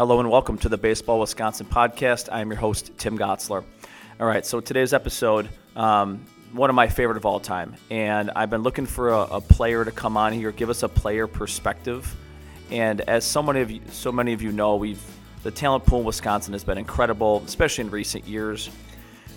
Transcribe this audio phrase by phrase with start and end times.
[0.00, 2.30] Hello and welcome to the Baseball Wisconsin podcast.
[2.32, 3.62] I am your host, Tim Gotzler.
[4.18, 8.48] All right, so today's episode, um, one of my favorite of all time, and I've
[8.48, 12.16] been looking for a, a, player to come on here, give us a player perspective.
[12.70, 15.04] And as so many of you, so many of you know, we've
[15.42, 18.70] the talent pool in Wisconsin has been incredible, especially in recent years.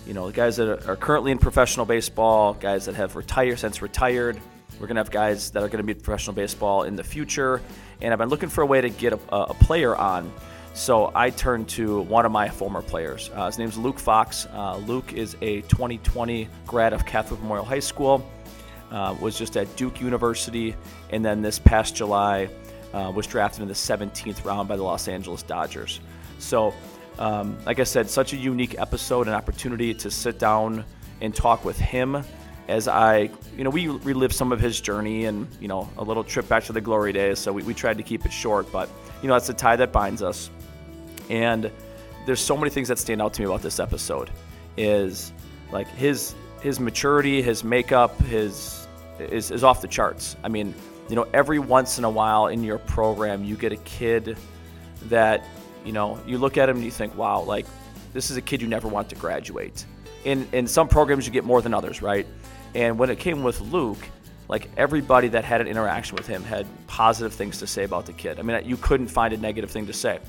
[0.06, 3.82] You know, the guys that are currently in professional baseball, guys that have retired since
[3.82, 4.40] retired.
[4.80, 7.60] We're going to have guys that are going to be professional baseball in the future.
[8.00, 10.32] And I've been looking for a way to get a, a player on.
[10.74, 13.30] So I turned to one of my former players.
[13.32, 14.48] Uh, his name's Luke Fox.
[14.52, 18.28] Uh, Luke is a 2020 grad of Catholic Memorial High School,
[18.90, 20.74] uh, was just at Duke University,
[21.10, 22.48] and then this past July
[22.92, 26.00] uh, was drafted in the 17th round by the Los Angeles Dodgers.
[26.40, 26.74] So,
[27.20, 30.84] um, like I said, such a unique episode and opportunity to sit down
[31.20, 32.24] and talk with him
[32.66, 36.24] as I, you know, we relive some of his journey and, you know, a little
[36.24, 37.38] trip back to the glory days.
[37.38, 38.88] So we, we tried to keep it short, but,
[39.22, 40.50] you know, that's the tie that binds us.
[41.30, 41.70] And
[42.26, 44.30] there's so many things that stand out to me about this episode
[44.76, 45.32] is
[45.72, 48.86] like his his maturity, his makeup, his
[49.18, 50.36] is, is off the charts.
[50.42, 50.74] I mean,
[51.08, 54.36] you know, every once in a while in your program, you get a kid
[55.04, 55.44] that,
[55.84, 57.66] you know, you look at him and you think, wow, like
[58.12, 59.84] this is a kid you never want to graduate.
[60.24, 62.26] In, in some programs, you get more than others, right?
[62.74, 63.98] And when it came with Luke,
[64.48, 68.12] like everybody that had an interaction with him had positive things to say about the
[68.12, 68.38] kid.
[68.38, 70.20] I mean, you couldn't find a negative thing to say.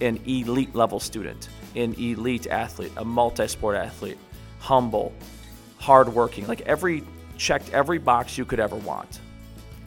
[0.00, 4.18] An elite level student, an elite athlete, a multi sport athlete,
[4.58, 5.12] humble,
[5.78, 7.02] hardworking, like every
[7.36, 9.20] checked every box you could ever want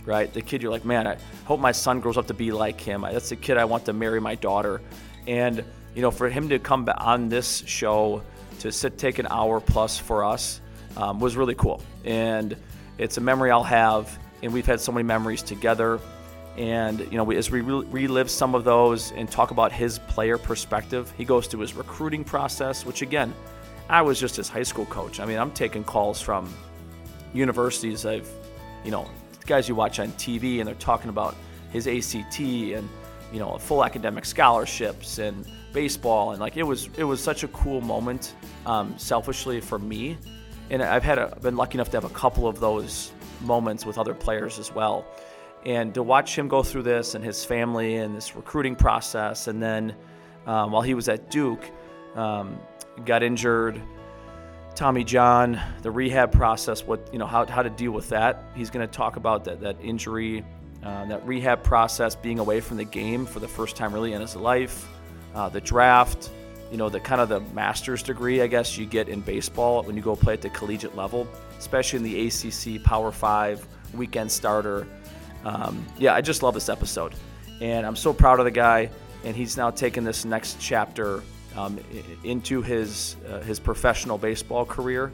[0.08, 0.34] right?
[0.34, 3.02] The kid you're like, man, I hope my son grows up to be like him.
[3.02, 4.82] That's the kid I want to marry my daughter.
[5.28, 5.64] And,
[5.94, 8.24] you know, for him to come on this show
[8.60, 10.62] to sit, take an hour plus for us
[10.96, 11.84] um, was really cool.
[12.06, 12.56] And
[12.98, 14.18] it's a memory I'll have.
[14.42, 16.00] And we've had so many memories together.
[16.58, 20.00] And, you know, we, as we re- relive some of those and talk about his
[20.00, 23.34] player perspective, he goes through his recruiting process, which again,
[23.90, 25.20] I was just his high school coach.
[25.20, 26.52] I mean, I'm taking calls from
[27.34, 28.06] universities.
[28.06, 28.30] I've,
[28.84, 29.08] you know,
[29.46, 31.36] guys you watch on TV and they're talking about
[31.72, 32.88] his ACT and
[33.32, 36.32] you know full academic scholarships and baseball.
[36.32, 38.36] And like it was it was such a cool moment
[38.66, 40.18] um, selfishly for me.
[40.70, 43.98] And I've had a, been lucky enough to have a couple of those moments with
[43.98, 45.06] other players as well
[45.68, 49.62] and to watch him go through this and his family and this recruiting process and
[49.62, 49.94] then
[50.48, 51.70] um, while he was at Duke
[52.16, 52.58] um,
[53.06, 53.80] got injured
[54.78, 58.44] Tommy John, the rehab process, what you know, how, how to deal with that.
[58.54, 60.46] He's going to talk about that that injury,
[60.84, 64.22] uh, that rehab process, being away from the game for the first time really in
[64.22, 64.88] his life,
[65.34, 66.30] uh, the draft,
[66.70, 69.96] you know, the kind of the master's degree I guess you get in baseball when
[69.96, 71.28] you go play at the collegiate level,
[71.58, 74.86] especially in the ACC Power Five weekend starter.
[75.46, 77.16] Um, yeah, I just love this episode,
[77.62, 78.90] and I'm so proud of the guy.
[79.24, 81.24] And he's now taken this next chapter
[81.56, 81.80] um,
[82.24, 85.12] into his uh, his professional baseball career,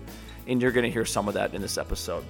[0.47, 2.23] and you're going to hear some of that in this episode.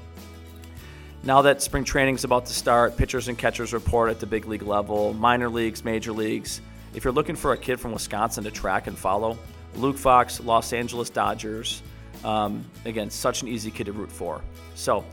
[1.24, 4.46] Now that spring training is about to start, pitchers and catchers report at the big
[4.46, 6.62] league level, minor leagues, major leagues.
[6.94, 9.38] If you're looking for a kid from Wisconsin to track and follow,
[9.76, 11.82] Luke Fox, Los Angeles Dodgers.
[12.24, 14.42] Um, again, such an easy kid to root for.
[14.76, 15.04] So,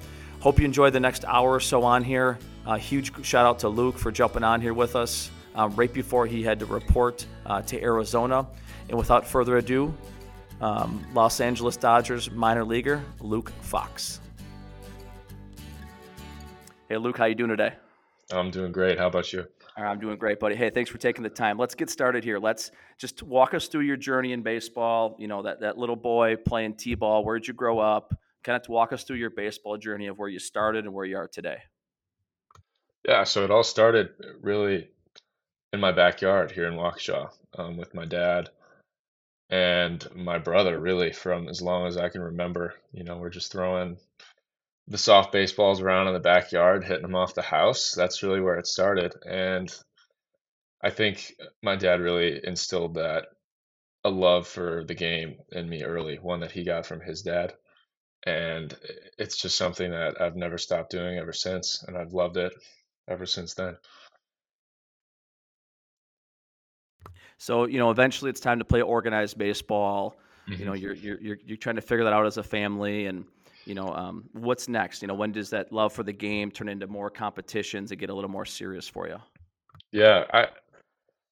[0.40, 2.38] hope you enjoy the next hour or so on here.
[2.66, 5.92] A uh, huge shout out to Luke for jumping on here with us uh, right
[5.92, 8.46] before he had to report uh, to Arizona.
[8.88, 9.94] And without further ado,
[10.60, 14.20] um, Los Angeles Dodgers minor leaguer Luke Fox.
[16.88, 17.72] Hey, Luke, how you doing today?
[18.30, 18.98] I'm doing great.
[18.98, 19.46] How about you?
[19.76, 20.54] I'm doing great, buddy.
[20.54, 21.56] Hey, thanks for taking the time.
[21.56, 22.38] Let's get started here.
[22.38, 25.16] Let's just walk us through your journey in baseball.
[25.18, 27.24] You know, that, that little boy playing T-ball.
[27.24, 28.14] Where'd you grow up?
[28.42, 31.16] Kind of walk us through your baseball journey of where you started and where you
[31.16, 31.58] are today.
[33.04, 34.88] Yeah, so it all started really
[35.72, 38.50] in my backyard here in Waukesha um, with my dad
[39.48, 42.74] and my brother really from as long as I can remember.
[42.92, 43.96] You know, we're just throwing
[44.86, 47.92] the soft baseballs around in the backyard, hitting them off the house.
[47.92, 49.14] That's really where it started.
[49.26, 49.72] And
[50.82, 53.26] I think my dad really instilled that
[54.04, 57.54] a love for the game in me early, one that he got from his dad.
[58.26, 58.74] And
[59.18, 61.82] it's just something that I've never stopped doing ever since.
[61.86, 62.52] And I've loved it
[63.10, 63.76] ever since then.
[67.38, 70.16] So you know, eventually it's time to play organized baseball.
[70.48, 70.60] Mm-hmm.
[70.60, 70.82] You know, mm-hmm.
[70.82, 73.24] you're, you're you're you're trying to figure that out as a family, and
[73.64, 75.02] you know, um, what's next?
[75.02, 78.10] You know, when does that love for the game turn into more competitions and get
[78.10, 79.16] a little more serious for you?
[79.90, 80.48] Yeah, I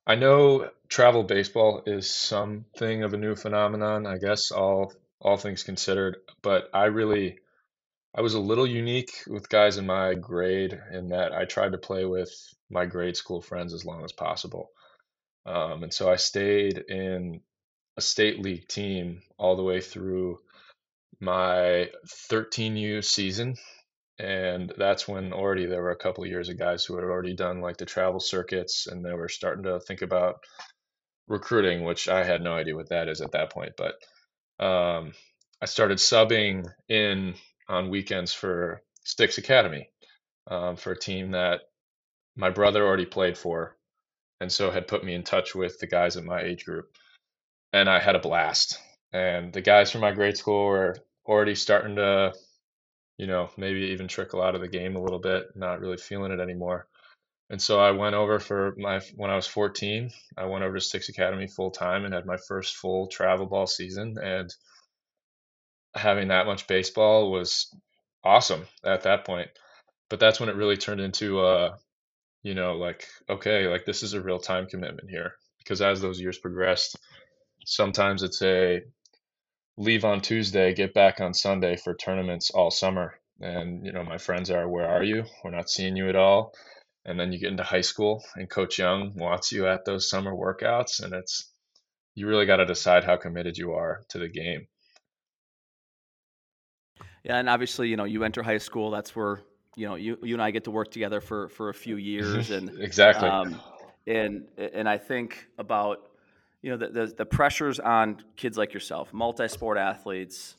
[0.06, 4.06] I know travel baseball is something of a new phenomenon.
[4.06, 7.38] I guess all all things considered, but I really
[8.14, 11.78] I was a little unique with guys in my grade in that I tried to
[11.78, 12.30] play with
[12.70, 14.70] my grade school friends as long as possible
[15.46, 17.40] Um, and so I stayed in
[17.96, 20.38] a state league team all the way through
[21.20, 21.90] my
[22.30, 23.56] 13U season.
[24.18, 27.34] And that's when already there were a couple of years of guys who had already
[27.34, 30.40] done like the travel circuits and they were starting to think about
[31.28, 33.72] recruiting, which I had no idea what that is at that point.
[33.76, 33.94] But
[34.64, 35.12] um,
[35.62, 37.34] I started subbing in
[37.68, 39.90] on weekends for Sticks Academy
[40.50, 41.62] um, for a team that
[42.36, 43.76] my brother already played for,
[44.40, 46.90] and so had put me in touch with the guys in my age group,
[47.72, 48.78] and I had a blast.
[49.12, 52.32] And the guys from my grade school were already starting to,
[53.16, 56.32] you know, maybe even trickle out of the game a little bit, not really feeling
[56.32, 56.86] it anymore.
[57.50, 60.80] And so I went over for my when I was 14, I went over to
[60.80, 64.16] Sticks Academy full time and had my first full travel ball season.
[64.22, 64.54] And
[65.94, 67.74] having that much baseball was
[68.24, 69.48] awesome at that point.
[70.08, 71.76] But that's when it really turned into uh,
[72.42, 75.32] you know, like okay, like this is a real time commitment here.
[75.58, 76.96] Because as those years progressed,
[77.64, 78.82] sometimes it's a
[79.76, 83.14] leave on Tuesday, get back on Sunday for tournaments all summer.
[83.40, 85.24] And you know, my friends are, where are you?
[85.44, 86.52] We're not seeing you at all
[87.08, 90.32] and then you get into high school and coach young wants you at those summer
[90.32, 91.50] workouts and it's
[92.14, 94.66] you really got to decide how committed you are to the game
[97.24, 99.42] yeah and obviously you know you enter high school that's where
[99.76, 102.50] you know you, you and i get to work together for for a few years
[102.50, 103.60] and exactly um,
[104.06, 106.10] and and i think about
[106.62, 110.56] you know the, the, the pressures on kids like yourself multi-sport athletes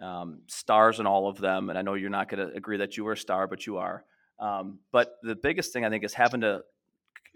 [0.00, 2.96] um, stars and all of them and i know you're not going to agree that
[2.96, 4.04] you are a star but you are
[4.42, 6.62] um, but the biggest thing I think is having to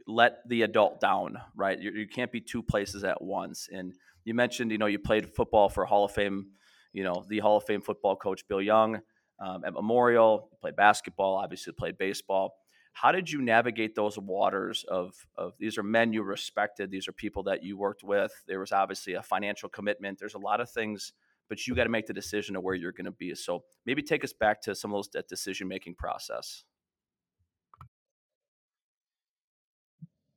[0.08, 1.78] let the adult down, right?
[1.78, 3.69] You, you, can't be two places at once.
[3.73, 3.94] And
[4.25, 6.49] you mentioned, you know, you played football for Hall of Fame,
[6.96, 8.98] you know, the Hall of Fame football coach Bill Young
[9.38, 10.48] um, at Memorial.
[10.62, 12.54] Played basketball, obviously played baseball.
[12.94, 17.12] How did you navigate those waters of, of these are men you respected, these are
[17.12, 18.32] people that you worked with.
[18.48, 20.19] There was obviously a financial commitment.
[20.19, 21.12] There's a lot of things,
[21.50, 23.34] but you got to make the decision of where you're going to be.
[23.34, 26.64] So maybe take us back to some of those that decision making process.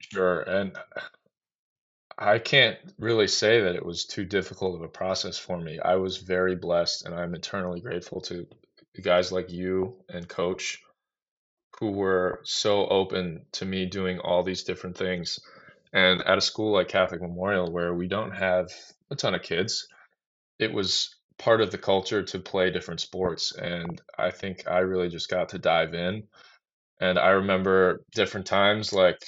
[0.02, 0.42] Sure.
[0.42, 0.78] And
[2.22, 5.80] I can't really say that it was too difficult of a process for me.
[5.80, 8.46] I was very blessed, and I'm eternally grateful to
[9.02, 10.82] guys like you and Coach
[11.80, 15.40] who were so open to me doing all these different things.
[15.94, 18.70] And at a school like Catholic Memorial, where we don't have
[19.10, 19.88] a ton of kids,
[20.60, 23.56] it was part of the culture to play different sports.
[23.56, 26.24] And I think I really just got to dive in.
[27.00, 29.24] And I remember different times, like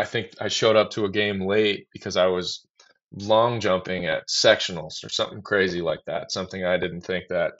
[0.00, 2.66] I think I showed up to a game late because I was
[3.12, 6.32] long jumping at sectionals or something crazy like that.
[6.32, 7.52] Something I didn't think that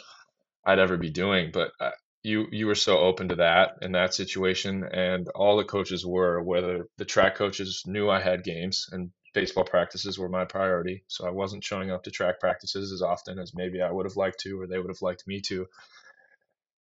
[0.65, 1.91] I'd ever be doing, but uh,
[2.23, 6.43] you you were so open to that in that situation, and all the coaches were.
[6.43, 11.27] Whether the track coaches knew I had games and baseball practices were my priority, so
[11.27, 14.41] I wasn't showing up to track practices as often as maybe I would have liked
[14.41, 15.67] to, or they would have liked me to.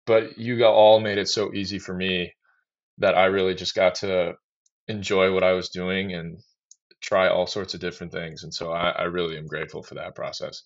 [0.06, 2.32] But you all made it so easy for me
[2.98, 4.36] that I really just got to
[4.88, 6.38] enjoy what I was doing and
[7.00, 8.44] try all sorts of different things.
[8.44, 10.62] And so I, I really am grateful for that process.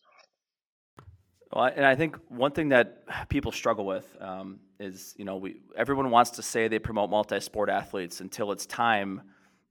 [1.52, 5.62] Well, and I think one thing that people struggle with um, is, you know, we
[5.76, 9.22] everyone wants to say they promote multi-sport athletes until it's time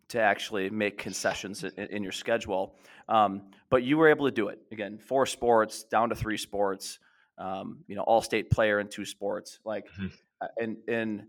[0.07, 2.75] to actually make concessions in, in your schedule.
[3.09, 6.99] Um, but you were able to do it again, four sports down to three sports.
[7.37, 9.59] Um, you know, all-state player in two sports.
[9.65, 10.45] Like, mm-hmm.
[10.57, 11.23] and and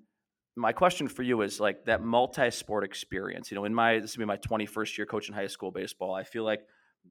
[0.57, 3.51] my question for you is like that multi-sport experience.
[3.51, 6.15] You know, in my this will be my 21st year coaching high school baseball.
[6.15, 6.63] I feel like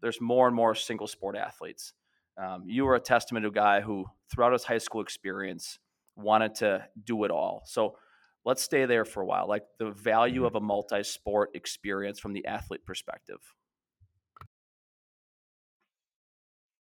[0.01, 1.93] there's more and more single sport athletes.
[2.37, 5.79] Um, you were a testament to a guy who, throughout his high school experience,
[6.15, 7.61] wanted to do it all.
[7.65, 7.97] So
[8.45, 9.47] let's stay there for a while.
[9.47, 10.47] Like the value mm-hmm.
[10.47, 13.39] of a multi-sport experience from the athlete perspective.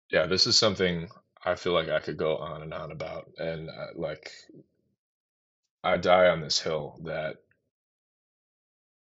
[0.09, 1.09] Yeah, this is something
[1.43, 4.31] I feel like I could go on and on about, and uh, like
[5.83, 7.37] I die on this hill that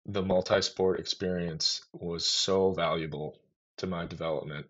[0.06, 3.38] the multi-sport experience was so valuable
[3.78, 4.66] to my development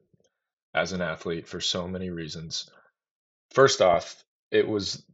[0.74, 2.68] as an athlete for so many reasons.
[3.50, 5.04] First off, it was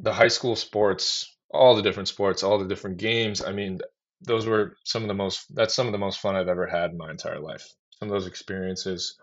[0.00, 3.42] the high school sports, all the different sports, all the different games.
[3.42, 3.80] I mean,
[4.20, 6.90] those were some of the most that's some of the most fun I've ever had
[6.90, 7.66] in my entire life.
[7.98, 9.18] Some of those experiences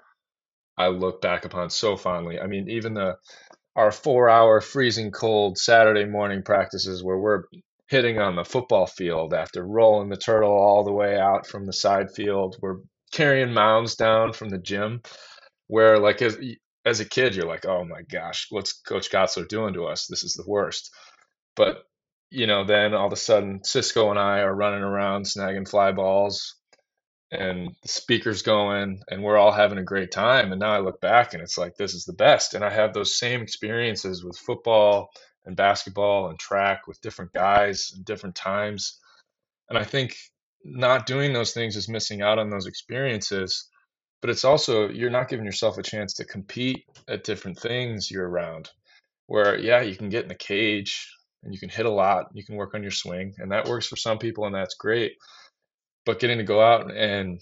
[0.77, 2.39] I look back upon so fondly.
[2.39, 3.17] I mean, even the
[3.75, 7.43] our four hour freezing cold Saturday morning practices where we're
[7.89, 11.73] hitting on the football field after rolling the turtle all the way out from the
[11.73, 12.55] side field.
[12.61, 12.79] We're
[13.11, 15.01] carrying mounds down from the gym
[15.67, 16.37] where like as
[16.85, 20.07] as a kid you're like, "Oh my gosh, what's coach Gotzler doing to us?
[20.07, 20.91] This is the worst."
[21.55, 21.83] But
[22.29, 25.91] you know, then all of a sudden Cisco and I are running around snagging fly
[25.91, 26.55] balls
[27.33, 31.01] and the speakers going and we're all having a great time and now i look
[31.01, 32.53] back and it's like this is the best.
[32.53, 35.09] And i have those same experiences with football
[35.45, 38.99] and basketball and track with different guys and different times.
[39.69, 40.15] And i think
[40.63, 43.69] not doing those things is missing out on those experiences
[44.21, 48.27] but it's also you're not giving yourself a chance to compete at different things year
[48.27, 48.69] round
[49.27, 51.09] where yeah you can get in the cage
[51.43, 53.87] and you can hit a lot you can work on your swing and that works
[53.87, 55.13] for some people and that's great
[56.05, 57.39] but getting to go out and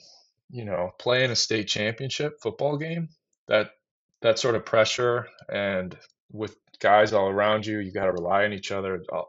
[0.50, 3.10] you know play in a state championship football game
[3.48, 3.72] that
[4.22, 5.98] that sort of pressure and
[6.32, 9.22] with guys all around you you got to rely on each other uh,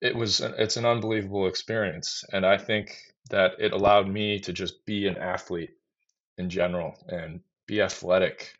[0.00, 2.24] it was it's an unbelievable experience.
[2.32, 2.96] And i think
[3.30, 5.74] that it allowed me to just be an athlete
[6.38, 8.54] in general and be athletic.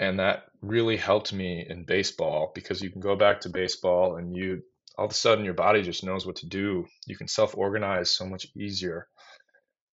[0.00, 4.34] And that really helped me in baseball because you can go back to baseball and
[4.34, 4.62] you
[4.96, 6.86] all of a sudden your body just knows what to do.
[7.06, 9.08] You can self organize so much easier.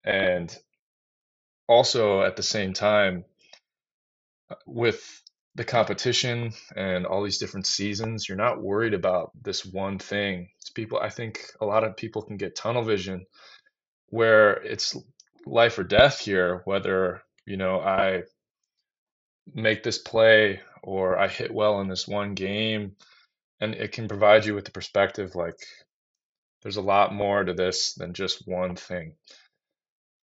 [0.03, 0.55] And
[1.67, 3.25] also at the same time,
[4.49, 5.21] uh, with
[5.55, 10.49] the competition and all these different seasons, you're not worried about this one thing.
[10.59, 13.25] It's people, I think a lot of people can get tunnel vision
[14.07, 14.97] where it's
[15.45, 18.23] life or death here, whether, you know, I
[19.53, 22.95] make this play or I hit well in this one game
[23.59, 25.59] and it can provide you with the perspective like
[26.61, 29.13] there's a lot more to this than just one thing.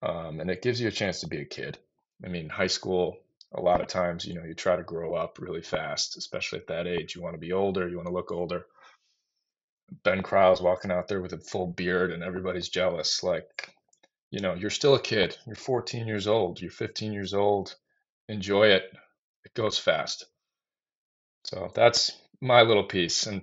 [0.02, 1.78] Um, and it gives you a chance to be a kid.
[2.24, 3.18] I mean high school
[3.52, 6.68] a lot of times you know you try to grow up really fast especially at
[6.68, 7.14] that age.
[7.14, 8.66] You want to be older you want to look older.
[10.02, 13.70] Ben Crowell's walking out there with a full beard and everybody's jealous like
[14.30, 15.36] you know you're still a kid.
[15.46, 16.60] You're 14 years old.
[16.60, 17.74] You're 15 years old.
[18.28, 18.90] Enjoy it.
[19.44, 20.26] It goes fast.
[21.44, 22.12] So that's
[22.44, 23.26] my little piece.
[23.26, 23.42] And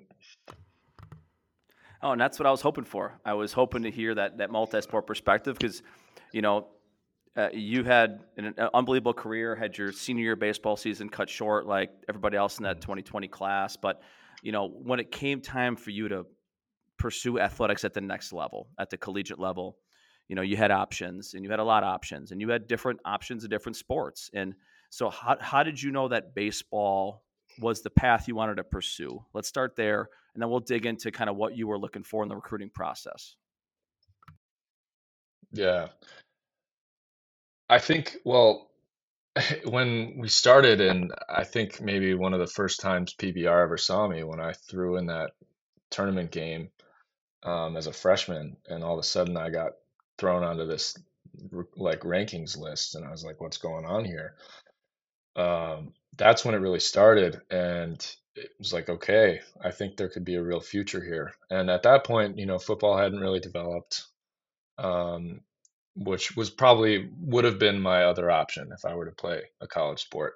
[2.01, 3.20] oh, and that's what I was hoping for.
[3.25, 5.81] I was hoping to hear that that multi-sport perspective because,
[6.31, 6.67] you know,
[7.36, 9.55] uh, you had an, an, unbelievable career.
[9.55, 13.75] Had your senior year baseball season cut short, like everybody else in that 2020 class.
[13.75, 14.01] But
[14.43, 16.25] you know, when it came time for you to
[16.98, 19.77] pursue athletics at the next level, at the collegiate level,
[20.27, 22.67] you know, you had options, and you had a lot of options, and you had
[22.67, 24.29] different options in different sports.
[24.34, 24.53] And
[24.89, 27.24] so, how how did you know that baseball
[27.60, 29.24] was the path you wanted to pursue?
[29.34, 32.24] Let's start there, and then we'll dig into kind of what you were looking for
[32.24, 33.36] in the recruiting process.
[35.51, 35.88] Yeah.
[37.70, 38.70] I think, well,
[39.65, 44.08] when we started, and I think maybe one of the first times PBR ever saw
[44.08, 45.31] me when I threw in that
[45.89, 46.70] tournament game
[47.43, 49.74] um, as a freshman, and all of a sudden I got
[50.17, 50.98] thrown onto this
[51.75, 54.36] like rankings list, and I was like, "What's going on here?"
[55.36, 60.25] Um, that's when it really started and it was like okay i think there could
[60.25, 61.33] be a real future here.
[61.49, 64.05] And at that point you know football hadn't really developed
[64.77, 65.41] um,
[65.95, 69.67] which was probably would have been my other option if i were to play a
[69.67, 70.33] college sport.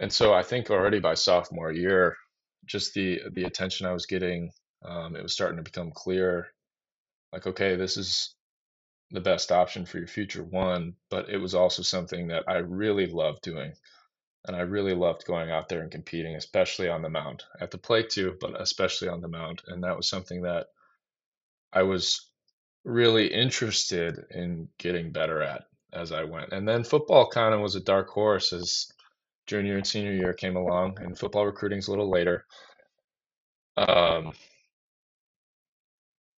[0.00, 2.16] And so i think already by sophomore year
[2.66, 4.50] just the the attention i was getting
[4.84, 6.48] um, it was starting to become clear
[7.32, 8.34] like okay this is
[9.10, 13.06] the best option for your future one but it was also something that i really
[13.06, 13.72] loved doing
[14.46, 17.44] and I really loved going out there and competing, especially on the mound.
[17.60, 19.62] At the plate too, but especially on the mound.
[19.66, 20.68] And that was something that
[21.72, 22.30] I was
[22.84, 26.52] really interested in getting better at as I went.
[26.52, 28.92] And then football kind of was a dark horse as
[29.46, 32.46] junior and senior year came along, and football recruiting's a little later.
[33.76, 34.32] Um,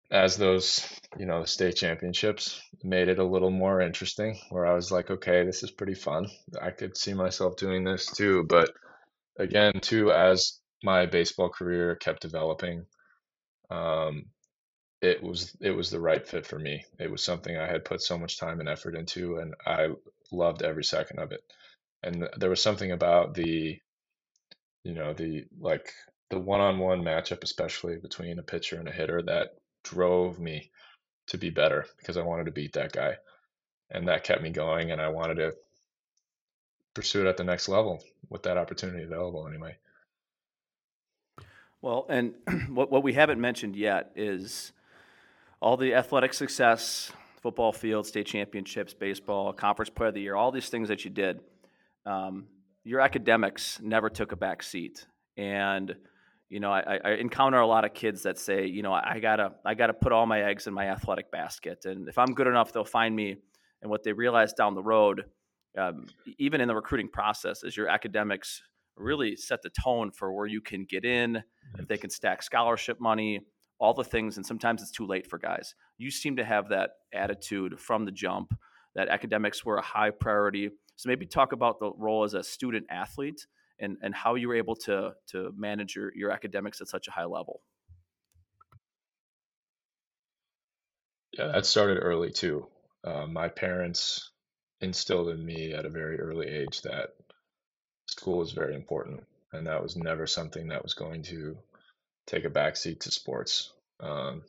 [0.10, 0.88] as those,
[1.18, 5.46] you know, state championships made it a little more interesting where I was like, okay,
[5.46, 6.28] this is pretty fun.
[6.62, 8.46] I could see myself doing this too.
[8.48, 8.72] But
[9.38, 12.86] again, too, as my baseball career kept developing,
[13.70, 14.26] um,
[15.02, 16.86] it was it was the right fit for me.
[17.00, 19.90] It was something I had put so much time and effort into, and I
[20.32, 21.42] loved every second of it.
[22.04, 23.78] And there was something about the,
[24.84, 25.92] you know, the like
[26.30, 29.50] the one-on-one matchup, especially between a pitcher and a hitter, that
[29.90, 30.72] drove me
[31.28, 33.16] to be better because I wanted to beat that guy.
[33.90, 35.54] And that kept me going and I wanted to
[36.94, 39.78] pursue it at the next level with that opportunity available anyway.
[41.82, 42.34] Well, and
[42.70, 44.72] what, what we haven't mentioned yet is
[45.62, 50.52] all the athletic success, football field, state championships, baseball, conference player of the year, all
[50.52, 51.40] these things that you did.
[52.06, 52.48] Um,
[52.84, 55.06] your academics never took a back seat.
[55.36, 55.96] And
[56.50, 59.54] you know, I, I, encounter a lot of kids that say, you know, I gotta,
[59.66, 62.72] I gotta put all my eggs in my athletic basket, and if I'm good enough,
[62.72, 63.36] they'll find me.
[63.82, 65.26] And what they realize down the road,
[65.78, 66.08] um,
[66.40, 68.62] even in the recruiting process, is your academics
[68.96, 71.44] really set the tone for where you can get in,
[71.78, 73.42] if they can stack scholarship money,
[73.80, 75.76] all the things, and sometimes it's too late for guys.
[75.98, 78.58] You seem to have that attitude from the jump
[78.96, 80.72] that academics were a high priority.
[80.96, 83.46] So maybe talk about the role as a student athlete
[83.80, 87.12] and, and how you were able to to manage your, your academics at such a
[87.12, 87.62] high level.
[91.38, 92.68] Yeah, that started early too.
[93.04, 94.32] Uh, my parents
[94.82, 97.16] instilled in me at a very early age that
[98.08, 101.58] school is very important, and that was never something that was going to
[102.26, 103.72] take a backseat to sports.
[104.00, 104.44] Um,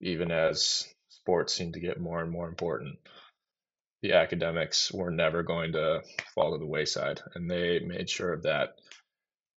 [0.00, 2.98] even as sports seemed to get more and more important,
[4.04, 6.02] the academics were never going to
[6.34, 8.76] fall to the wayside, and they made sure of that.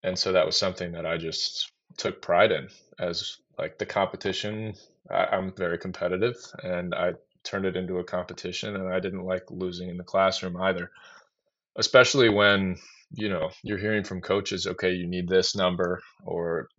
[0.04, 2.68] And so that was something that I just took pride in
[3.00, 4.76] as like the competition.
[5.10, 9.50] I, I'm very competitive, and I turned it into a competition, and I didn't like
[9.50, 10.92] losing in the classroom either,
[11.78, 12.78] especially when
[13.14, 16.70] you know you're hearing from coaches, okay, you need this number or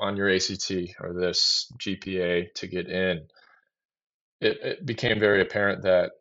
[0.00, 0.70] on your ACT
[1.00, 3.22] or this GPA to get in,
[4.40, 6.12] it, it became very apparent that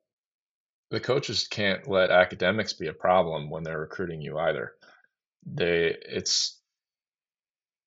[0.89, 4.73] the coaches can't let academics be a problem when they're recruiting you either.
[5.45, 6.59] They, it's,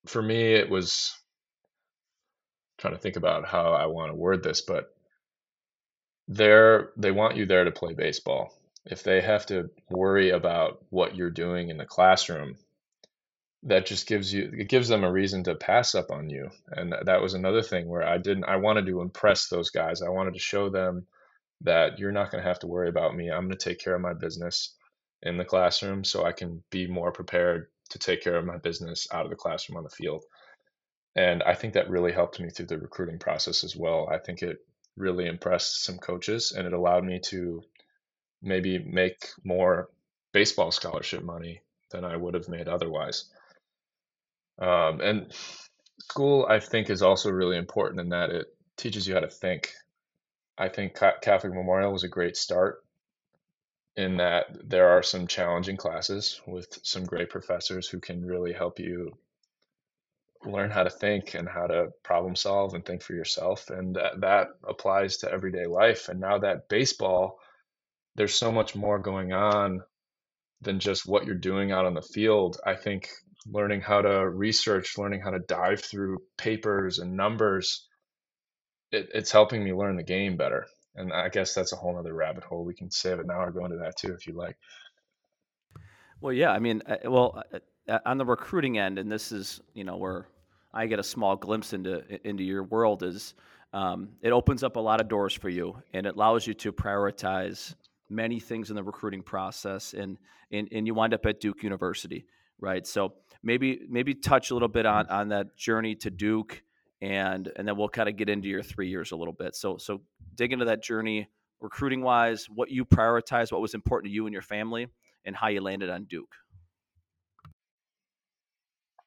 [0.06, 1.14] for me, it was
[2.78, 4.94] trying to think about how I want to word this, but
[6.28, 8.54] they're, they want you there to play baseball.
[8.86, 12.56] If they have to worry about what you're doing in the classroom,
[13.64, 16.94] that just gives you it gives them a reason to pass up on you and
[17.04, 20.32] that was another thing where i didn't i wanted to impress those guys i wanted
[20.32, 21.06] to show them
[21.62, 23.30] that you're not going to have to worry about me.
[23.30, 24.74] I'm going to take care of my business
[25.22, 29.06] in the classroom so i can be more prepared to take care of my business
[29.12, 30.24] out of the classroom on the field.
[31.16, 34.08] And i think that really helped me through the recruiting process as well.
[34.10, 34.58] I think it
[34.96, 37.62] really impressed some coaches and it allowed me to
[38.42, 39.88] maybe make more
[40.32, 43.24] baseball scholarship money than i would have made otherwise.
[44.58, 45.32] Um, and
[46.00, 49.72] school, I think, is also really important in that it teaches you how to think.
[50.60, 52.84] I think Catholic Memorial was a great start
[53.96, 58.78] in that there are some challenging classes with some great professors who can really help
[58.78, 59.16] you
[60.44, 63.70] learn how to think and how to problem solve and think for yourself.
[63.70, 66.10] And that, that applies to everyday life.
[66.10, 67.38] And now that baseball,
[68.16, 69.80] there's so much more going on
[70.60, 72.60] than just what you're doing out on the field.
[72.66, 73.08] I think
[73.46, 77.86] learning how to research, learning how to dive through papers and numbers,
[78.92, 80.66] it, it's helping me learn the game better.
[80.96, 82.64] And I guess that's a whole other rabbit hole.
[82.64, 84.56] We can save it now or go into that too if you like.
[86.20, 86.50] Well, yeah.
[86.50, 89.96] I mean, uh, well, uh, uh, on the recruiting end, and this is you know
[89.96, 90.26] where
[90.72, 93.34] I get a small glimpse into into your world is
[93.72, 96.72] um, it opens up a lot of doors for you, and it allows you to
[96.72, 97.74] prioritize
[98.08, 100.18] many things in the recruiting process, and
[100.52, 102.26] and, and you wind up at Duke University,
[102.60, 102.86] right?
[102.86, 106.62] So maybe maybe touch a little bit on on that journey to Duke,
[107.02, 109.54] and and then we'll kind of get into your three years a little bit.
[109.56, 110.00] So so
[110.34, 111.28] dig into that journey
[111.60, 114.88] recruiting wise, what you prioritize, what was important to you and your family,
[115.24, 116.34] and how you landed on Duke.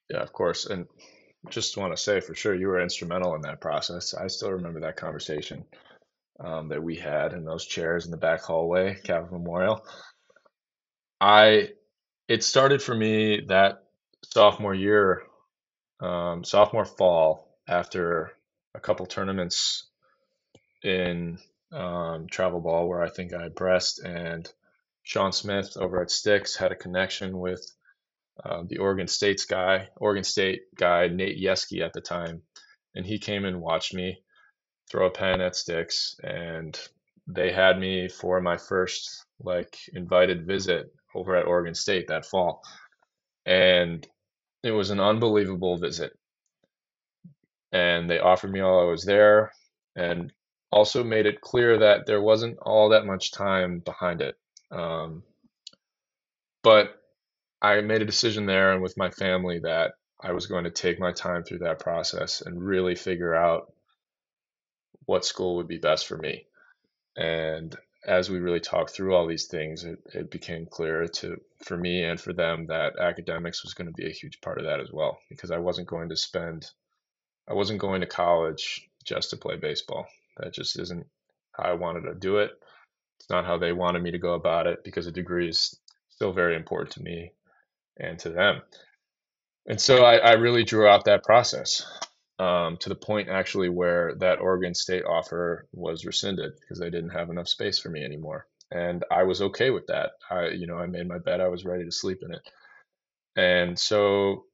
[0.10, 0.86] Yeah, of course, and
[1.49, 4.13] just want to say for sure you were instrumental in that process.
[4.13, 5.65] I still remember that conversation
[6.39, 9.86] um, that we had in those chairs in the back hallway, Catholic Memorial.
[11.19, 11.69] I
[12.27, 13.84] it started for me that
[14.23, 15.23] sophomore year,
[15.99, 18.34] um, sophomore fall, after
[18.76, 19.86] a couple tournaments
[20.84, 21.38] in
[21.71, 24.52] um, travel ball where I think I pressed, and
[25.04, 27.65] Sean Smith over at Sticks had a connection with
[28.43, 32.41] uh, the Oregon State's guy, Oregon State guy Nate Yeskie at the time,
[32.95, 34.21] and he came and watched me
[34.89, 36.80] throw a pen at Sticks, and
[37.28, 42.62] they had me for my first like invited visit over at Oregon State that fall,
[43.45, 44.08] and
[44.63, 46.17] it was an unbelievable visit.
[47.73, 49.51] And they offered me while I was there
[49.95, 50.31] and
[50.71, 54.36] also made it clear that there wasn't all that much time behind it.
[54.71, 55.23] Um,
[56.63, 57.01] but
[57.62, 60.99] I made a decision there and with my family that I was going to take
[60.99, 63.73] my time through that process and really figure out
[65.05, 66.45] what school would be best for me.
[67.17, 71.77] And as we really talked through all these things, it, it became clear to for
[71.77, 74.79] me and for them that academics was going to be a huge part of that
[74.79, 76.65] as well because I wasn't going to spend
[77.49, 80.08] I wasn't going to college just to play baseball.
[80.38, 81.06] That just isn't
[81.51, 82.51] how I wanted to do it.
[83.19, 85.79] It's not how they wanted me to go about it because a degree is
[86.10, 87.34] still very important to me
[87.97, 88.62] and to them.
[89.67, 91.86] And so I, I really drew out that process
[92.39, 97.12] um, to the point actually where that Oregon State offer was rescinded because they didn't
[97.12, 100.12] have enough space for me anymore, and I was okay with that.
[100.29, 102.41] I, you know, I made my bed, I was ready to sleep in it,
[103.36, 104.45] and so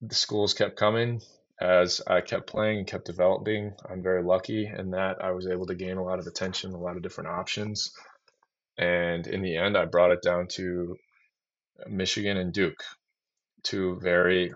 [0.00, 1.20] the schools kept coming.
[1.60, 5.66] as I kept playing and kept developing, I'm very lucky in that I was able
[5.66, 7.92] to gain a lot of attention, a lot of different options.
[8.78, 10.96] And in the end, I brought it down to
[11.88, 12.82] Michigan and Duke,
[13.62, 14.52] two very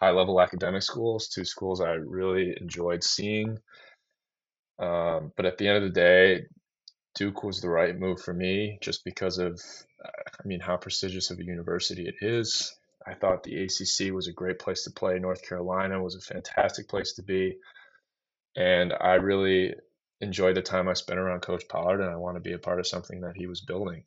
[0.00, 3.58] high level academic schools, two schools I really enjoyed seeing.
[4.80, 6.46] Um, but at the end of the day,
[7.14, 9.60] Duke was the right move for me just because of,
[10.04, 12.74] I mean, how prestigious of a university it is.
[13.06, 15.18] I thought the ACC was a great place to play.
[15.18, 17.56] North Carolina was a fantastic place to be.
[18.56, 19.74] And I really
[20.20, 22.78] enjoyed the time I spent around Coach Pollard, and I want to be a part
[22.78, 24.04] of something that he was building.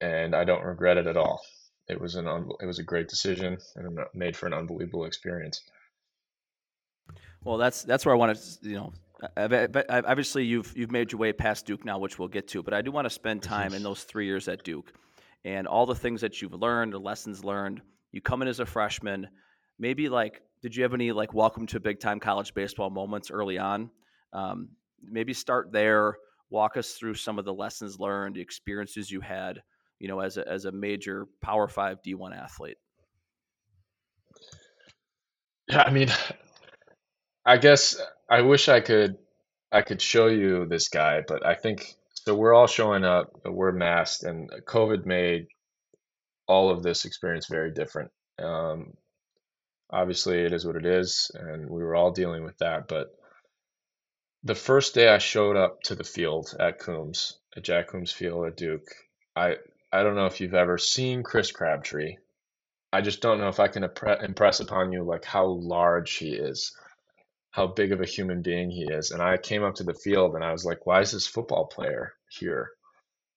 [0.00, 1.40] And I don't regret it at all.
[1.88, 5.62] It was an un- it was a great decision and made for an unbelievable experience.
[7.42, 8.92] Well, that's that's where I want to you know
[9.36, 12.82] obviously you've you've made your way past Duke now, which we'll get to, but I
[12.82, 14.92] do want to spend time in those three years at Duke
[15.44, 17.80] and all the things that you've learned, the lessons learned.
[18.12, 19.28] You come in as a freshman,
[19.78, 23.58] maybe like, did you have any like welcome to big time college baseball moments early
[23.58, 23.90] on?
[24.32, 24.68] Um,
[25.02, 26.16] maybe start there.
[26.50, 29.62] Walk us through some of the lessons learned, the experiences you had,
[29.98, 32.76] you know, as a as a major Power Five D one athlete.
[35.68, 36.08] Yeah, I mean,
[37.46, 37.96] I guess
[38.28, 39.16] I wish I could
[39.70, 41.94] I could show you this guy, but I think
[42.30, 45.48] so we're all showing up, we're masked, and COVID made
[46.46, 48.12] all of this experience very different.
[48.40, 48.92] Um,
[49.90, 52.86] obviously, it is what it is, and we were all dealing with that.
[52.86, 53.08] But
[54.44, 58.46] the first day I showed up to the field at Coombs, at Jack Coombs Field
[58.46, 58.86] at Duke,
[59.34, 59.56] I
[59.92, 62.14] I don't know if you've ever seen Chris Crabtree.
[62.92, 63.82] I just don't know if I can
[64.22, 66.76] impress upon you like how large he is
[67.50, 69.10] how big of a human being he is.
[69.10, 71.66] And I came up to the field and I was like, why is this football
[71.66, 72.70] player here?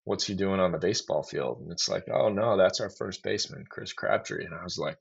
[0.04, 1.60] What's he doing on the baseball field?
[1.60, 4.44] And it's like, oh no, that's our first baseman, Chris Crabtree.
[4.44, 4.98] And I was like,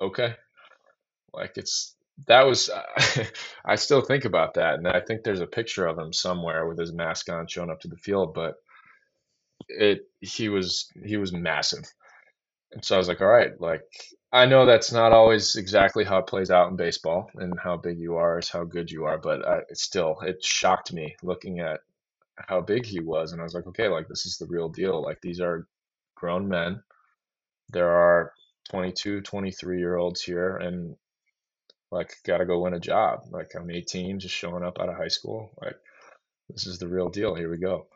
[0.00, 0.34] okay.
[1.32, 1.94] Like it's
[2.26, 2.70] that was
[3.64, 6.78] I still think about that and I think there's a picture of him somewhere with
[6.78, 8.54] his mask on showing up to the field, but
[9.68, 11.84] it he was he was massive.
[12.72, 13.82] And so I was like, all right, like
[14.32, 17.98] I know that's not always exactly how it plays out in baseball, and how big
[17.98, 19.18] you are is how good you are.
[19.18, 21.80] But I, it still, it shocked me looking at
[22.36, 25.02] how big he was, and I was like, okay, like this is the real deal.
[25.02, 25.66] Like these are
[26.14, 26.82] grown men.
[27.70, 28.32] There are
[28.70, 30.96] 22, 23 year olds here, and
[31.90, 33.20] like got to go win a job.
[33.30, 35.50] Like I'm 18, just showing up out of high school.
[35.62, 35.76] Like
[36.50, 37.34] this is the real deal.
[37.34, 37.86] Here we go.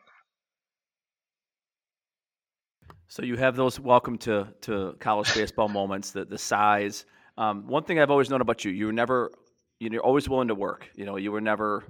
[3.07, 7.05] So you have those welcome to to college baseball moments, the the size.
[7.37, 9.31] Um, one thing I've always known about you, you were never,
[9.79, 10.89] you're always willing to work.
[10.95, 11.83] You know, you were never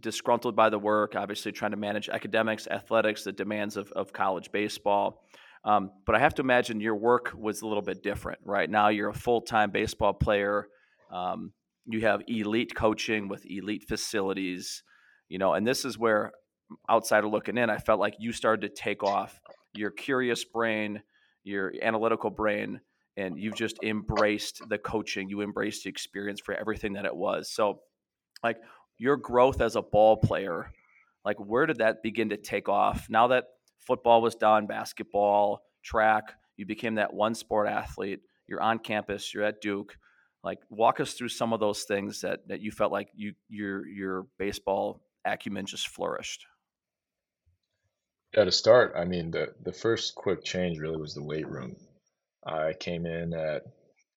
[0.00, 1.16] disgruntled by the work.
[1.16, 5.22] Obviously, trying to manage academics, athletics, the demands of of college baseball.
[5.64, 8.40] Um, but I have to imagine your work was a little bit different.
[8.44, 10.68] Right now, you're a full time baseball player.
[11.12, 11.52] Um,
[11.86, 14.82] you have elite coaching with elite facilities.
[15.28, 16.32] You know, and this is where
[16.88, 19.40] outsider looking in, I felt like you started to take off
[19.74, 21.02] your curious brain,
[21.44, 22.80] your analytical brain,
[23.16, 25.28] and you've just embraced the coaching.
[25.28, 27.50] You embraced the experience for everything that it was.
[27.52, 27.80] So,
[28.42, 28.56] like
[29.00, 30.70] your growth as a ball player,
[31.24, 33.08] like where did that begin to take off?
[33.08, 33.46] Now that
[33.78, 38.20] football was done, basketball, track, you became that one sport athlete.
[38.46, 39.32] You're on campus.
[39.32, 39.96] You're at Duke.
[40.44, 43.86] Like, walk us through some of those things that that you felt like you your
[43.86, 46.44] your baseball acumen just flourished.
[48.36, 51.76] Yeah, to start, I mean, the the first quick change really was the weight room.
[52.44, 53.62] I came in at,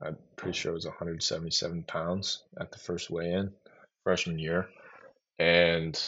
[0.02, 3.54] I'm pretty sure it was 177 pounds at the first weigh-in
[4.04, 4.68] freshman year,
[5.40, 6.00] and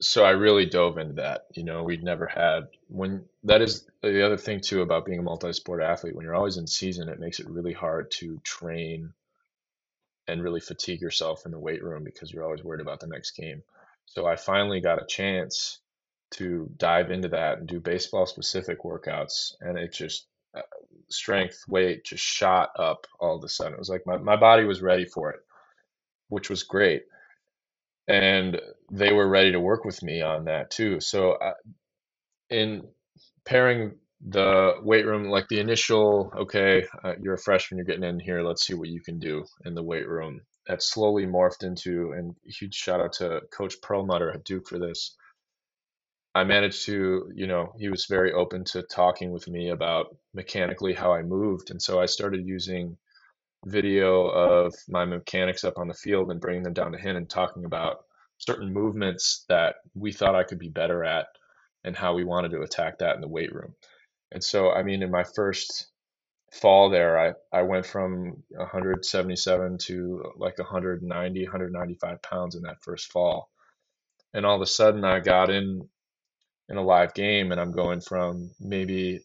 [0.00, 1.46] so I really dove into that.
[1.54, 5.22] You know, we'd never had when that is the other thing too about being a
[5.22, 6.14] multi-sport athlete.
[6.14, 9.12] When you're always in season, it makes it really hard to train
[10.26, 13.32] and really fatigue yourself in the weight room because you're always worried about the next
[13.32, 13.62] game.
[14.06, 15.80] So I finally got a chance
[16.32, 20.62] to dive into that and do baseball specific workouts and it just uh,
[21.08, 24.64] strength weight just shot up all of a sudden it was like my, my body
[24.64, 25.40] was ready for it
[26.28, 27.02] which was great
[28.08, 28.60] and
[28.92, 31.52] they were ready to work with me on that too so uh,
[32.50, 32.82] in
[33.44, 33.94] pairing
[34.28, 38.42] the weight room like the initial okay uh, you're a freshman you're getting in here
[38.42, 42.34] let's see what you can do in the weight room that slowly morphed into and
[42.44, 45.16] huge shout out to coach perlmutter at duke for this
[46.34, 50.94] I managed to, you know, he was very open to talking with me about mechanically
[50.94, 51.70] how I moved.
[51.72, 52.98] And so I started using
[53.66, 57.28] video of my mechanics up on the field and bringing them down to him and
[57.28, 58.04] talking about
[58.38, 61.26] certain movements that we thought I could be better at
[61.84, 63.74] and how we wanted to attack that in the weight room.
[64.32, 65.86] And so, I mean, in my first
[66.52, 73.12] fall there, I, I went from 177 to like 190, 195 pounds in that first
[73.12, 73.50] fall.
[74.32, 75.88] And all of a sudden I got in
[76.68, 79.20] in a live game and I'm going from maybe,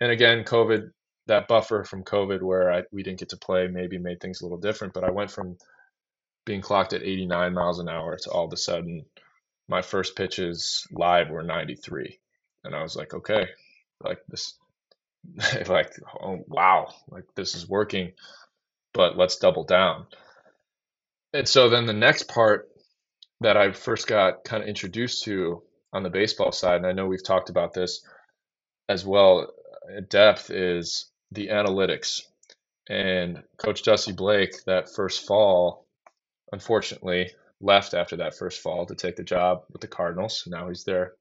[0.00, 0.90] and again, COVID,
[1.26, 4.44] that buffer from COVID where I, we didn't get to play maybe made things a
[4.44, 5.56] little different, but I went from
[6.44, 9.04] being clocked at 89 miles an hour to all of a sudden
[9.68, 12.18] my first pitches live were 93.
[12.64, 13.48] And I was like, okay,
[14.02, 14.54] like this,
[15.68, 18.12] like, oh, wow, like this is working,
[18.92, 20.06] but let's double down.
[21.32, 22.68] And so then the next part
[23.40, 27.06] that I first got kind of introduced to on the baseball side, and I know
[27.06, 28.06] we've talked about this
[28.88, 29.52] as well
[29.94, 32.22] at depth, is the analytics.
[32.88, 35.86] And Coach Dusty Blake, that first fall,
[36.52, 40.44] unfortunately, left after that first fall to take the job with the Cardinals.
[40.46, 41.14] Now he's their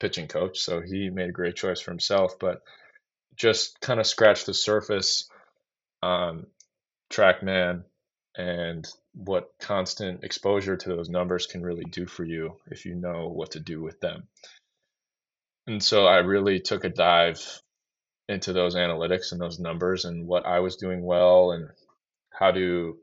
[0.00, 2.38] pitching coach, so he made a great choice for himself.
[2.38, 2.62] But
[3.36, 5.28] just kind of scratched the surface
[6.02, 6.46] on
[7.10, 7.84] TrackMan
[8.36, 13.28] and what constant exposure to those numbers can really do for you if you know
[13.28, 14.28] what to do with them.
[15.66, 17.60] And so I really took a dive
[18.28, 21.70] into those analytics and those numbers and what I was doing well and
[22.30, 22.98] how to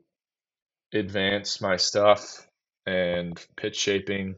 [0.94, 2.46] advance my stuff
[2.86, 4.36] and pitch shaping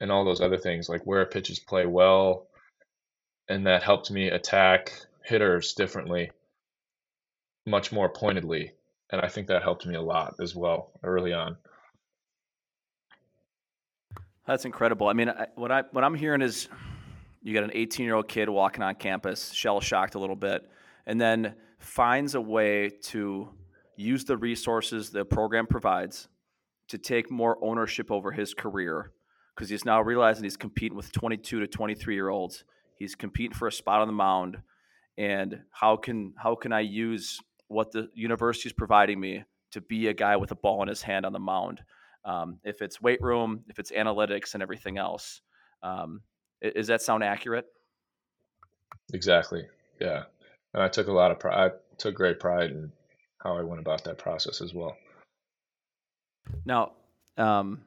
[0.00, 2.46] and all those other things like where pitches play well.
[3.48, 4.92] And that helped me attack
[5.24, 6.30] hitters differently
[7.66, 8.72] much more pointedly.
[9.10, 11.56] And i think that helped me a lot as well early on.
[14.46, 15.08] That's incredible.
[15.08, 16.68] I mean I, what i what i'm hearing is
[17.42, 20.68] you got an 18 year old kid walking on campus shell shocked a little bit
[21.06, 23.48] and then finds a way to
[23.96, 26.28] use the resources the program provides
[26.88, 29.12] to take more ownership over his career
[29.54, 32.64] because he's now realizing he's competing with 22 to 23 year olds.
[32.96, 34.58] He's competing for a spot on the mound,
[35.16, 40.08] and how can how can I use what the university is providing me to be
[40.08, 41.80] a guy with a ball in his hand on the mound?
[42.24, 45.42] Um, if it's weight room, if it's analytics, and everything else,
[45.82, 46.20] um,
[46.62, 47.66] does that sound accurate?
[49.12, 49.66] Exactly.
[50.00, 50.24] Yeah,
[50.74, 51.72] and I took a lot of pride.
[51.72, 52.92] I took great pride in
[53.38, 54.96] how I went about that process as well.
[56.64, 56.92] Now,
[57.36, 57.80] um,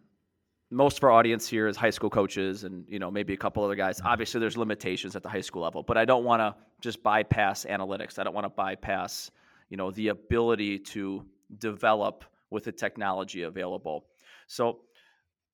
[0.73, 3.63] most of our audience here is high school coaches and you know maybe a couple
[3.63, 6.55] other guys obviously there's limitations at the high school level but i don't want to
[6.81, 9.29] just bypass analytics i don't want to bypass
[9.69, 11.23] you know the ability to
[11.59, 14.05] develop with the technology available
[14.47, 14.79] so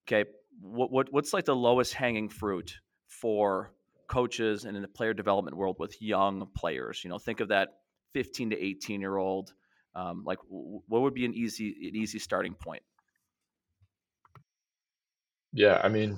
[0.08, 0.28] okay
[0.62, 3.72] what, what what's like the lowest hanging fruit for
[4.08, 7.68] coaches and in the player development world with young players you know think of that
[8.14, 9.52] 15 to 18 year old
[9.94, 12.82] um, like what would be an easy an easy starting point?
[15.52, 16.16] Yeah, I mean,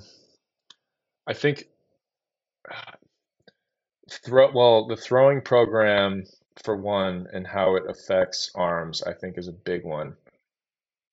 [1.25, 1.67] I think
[4.09, 6.23] throw well, the throwing program
[6.63, 10.15] for one and how it affects arms, I think is a big one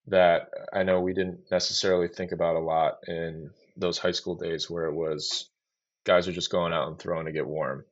[0.07, 4.69] that I know we didn't necessarily think about a lot in those high school days
[4.69, 5.49] where it was
[6.05, 7.85] guys are just going out and throwing to get warm.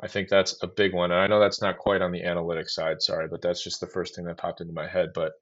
[0.00, 1.12] I think that's a big one.
[1.12, 3.86] And I know that's not quite on the analytics side, sorry, but that's just the
[3.86, 5.10] first thing that popped into my head.
[5.14, 5.32] But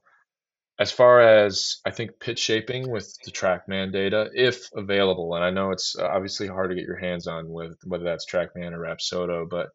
[0.79, 5.51] as far as I think pitch shaping with the TrackMan data, if available, and I
[5.51, 9.49] know it's obviously hard to get your hands on with whether that's TrackMan or Rapsodo,
[9.49, 9.69] but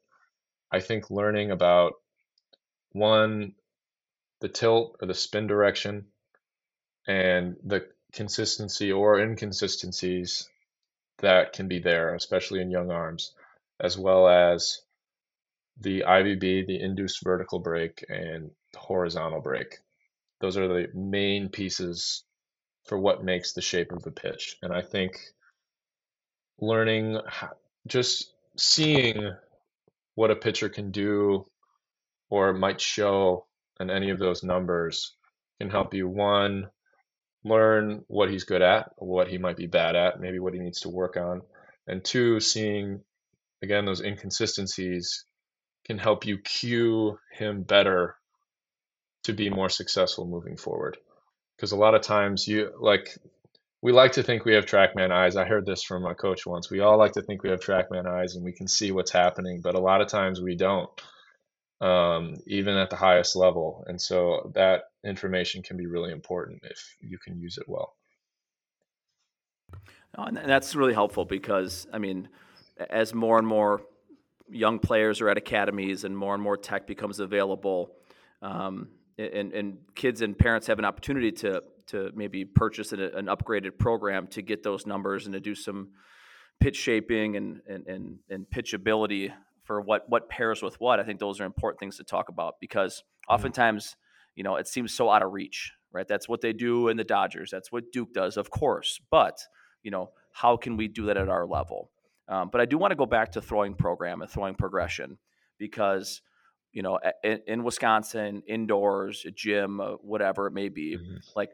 [0.72, 1.94] I think learning about
[2.92, 3.54] one,
[4.42, 6.06] the tilt or the spin direction,
[7.08, 10.48] and the consistency or inconsistencies
[11.20, 13.34] that can be there, especially in young arms,
[13.80, 14.82] as well as
[15.80, 19.80] the IVB, the induced vertical break, and horizontal break
[20.40, 22.24] those are the main pieces
[22.86, 24.58] for what makes the shape of the pitch.
[24.62, 25.18] And I think
[26.60, 27.20] learning,
[27.88, 29.32] just seeing
[30.16, 31.48] what a pitcher can do
[32.30, 33.46] or might show
[33.80, 35.16] in any of those numbers
[35.60, 36.70] can help you one
[37.48, 40.82] learn what he's good at what he might be bad at maybe what he needs
[40.82, 41.42] to work on
[41.88, 43.02] and two seeing
[43.62, 45.26] again those inconsistencies
[45.88, 48.16] can help you cue him better
[49.24, 50.98] to be more successful moving forward.
[51.56, 53.18] Because a lot of times you like
[53.82, 55.36] we like to think we have trackman eyes.
[55.36, 56.70] I heard this from a coach once.
[56.70, 59.62] We all like to think we have trackman eyes and we can see what's happening,
[59.62, 60.90] but a lot of times we don't,
[61.82, 63.84] um, even at the highest level.
[63.88, 67.94] And so that information can be really important if you can use it well.
[70.18, 72.30] Oh, and that's really helpful because, I mean,
[72.90, 73.82] as more and more
[74.50, 77.92] young players are at academies and more and more tech becomes available,
[78.42, 83.26] um, and, and kids and parents have an opportunity to to maybe purchase an, an
[83.28, 85.90] upgraded program to get those numbers and to do some
[86.60, 89.32] pitch shaping and and and, and pitchability
[89.68, 92.56] for what what pairs with what, I think those are important things to talk about
[92.60, 93.98] because oftentimes,
[94.36, 96.08] you know, it seems so out of reach, right?
[96.08, 97.52] That's what they do in the Dodgers.
[97.52, 99.00] That's what Duke does, of course.
[99.12, 99.40] But
[99.84, 101.92] you know, how can we do that at our level?
[102.30, 105.18] Um, but I do want to go back to throwing program and throwing progression
[105.60, 106.22] because
[106.72, 111.18] you know in, in Wisconsin, indoors, a gym, uh, whatever it may be, mm-hmm.
[111.36, 111.52] like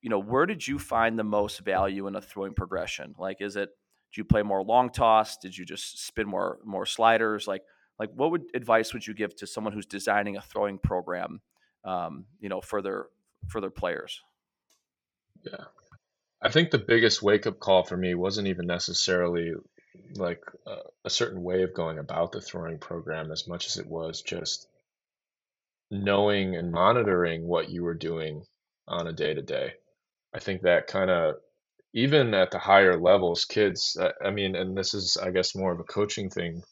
[0.00, 3.14] you know, where did you find the most value in a throwing progression?
[3.18, 3.70] Like, is it
[4.14, 5.36] do you play more long toss?
[5.36, 7.48] Did you just spin more more sliders?
[7.48, 7.62] Like,
[7.98, 11.40] like what would advice would you give to someone who's designing a throwing program?
[11.84, 13.06] Um, you know, for their
[13.48, 14.20] for their players.
[15.44, 15.64] Yeah,
[16.40, 19.52] I think the biggest wake up call for me wasn't even necessarily
[20.14, 23.86] like a, a certain way of going about the throwing program as much as it
[23.86, 24.68] was just
[25.90, 28.44] knowing and monitoring what you were doing
[28.86, 29.72] on a day to day.
[30.32, 31.36] I think that kind of
[31.94, 33.96] even at the higher levels, kids.
[34.22, 36.62] I mean, and this is, I guess, more of a coaching thing,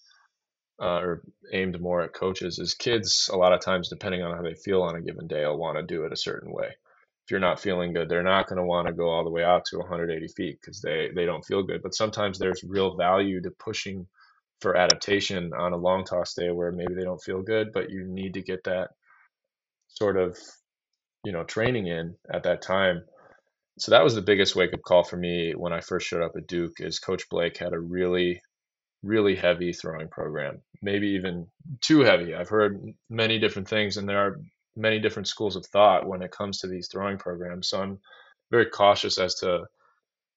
[0.80, 2.58] uh, or aimed more at coaches.
[2.58, 5.46] Is kids a lot of times, depending on how they feel on a given day,
[5.46, 6.66] will want to do it a certain way.
[6.66, 9.44] If you're not feeling good, they're not going to want to go all the way
[9.44, 11.82] out to 180 feet because they they don't feel good.
[11.82, 14.08] But sometimes there's real value to pushing
[14.60, 18.04] for adaptation on a long toss day where maybe they don't feel good, but you
[18.08, 18.90] need to get that
[19.86, 20.36] sort of
[21.24, 23.04] you know training in at that time
[23.78, 26.32] so that was the biggest wake up call for me when I first showed up
[26.36, 28.40] at Duke is Coach Blake had a really
[29.02, 31.46] really heavy throwing program, maybe even
[31.80, 32.34] too heavy.
[32.34, 32.80] I've heard
[33.10, 34.40] many different things and there are
[34.76, 37.68] many different schools of thought when it comes to these throwing programs.
[37.68, 37.98] So I'm
[38.50, 39.64] very cautious as to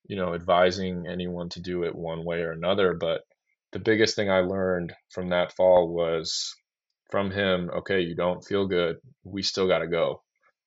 [0.07, 3.21] you know advising anyone to do it one way or another, but
[3.71, 6.55] the biggest thing I learned from that fall was
[7.11, 8.97] from him, okay, you don't feel good.
[9.23, 10.23] We still got to go.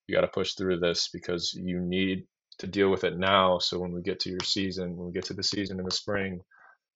[0.07, 2.25] You got to push through this because you need
[2.59, 3.59] to deal with it now.
[3.59, 5.91] So when we get to your season, when we get to the season in the
[5.91, 6.41] spring,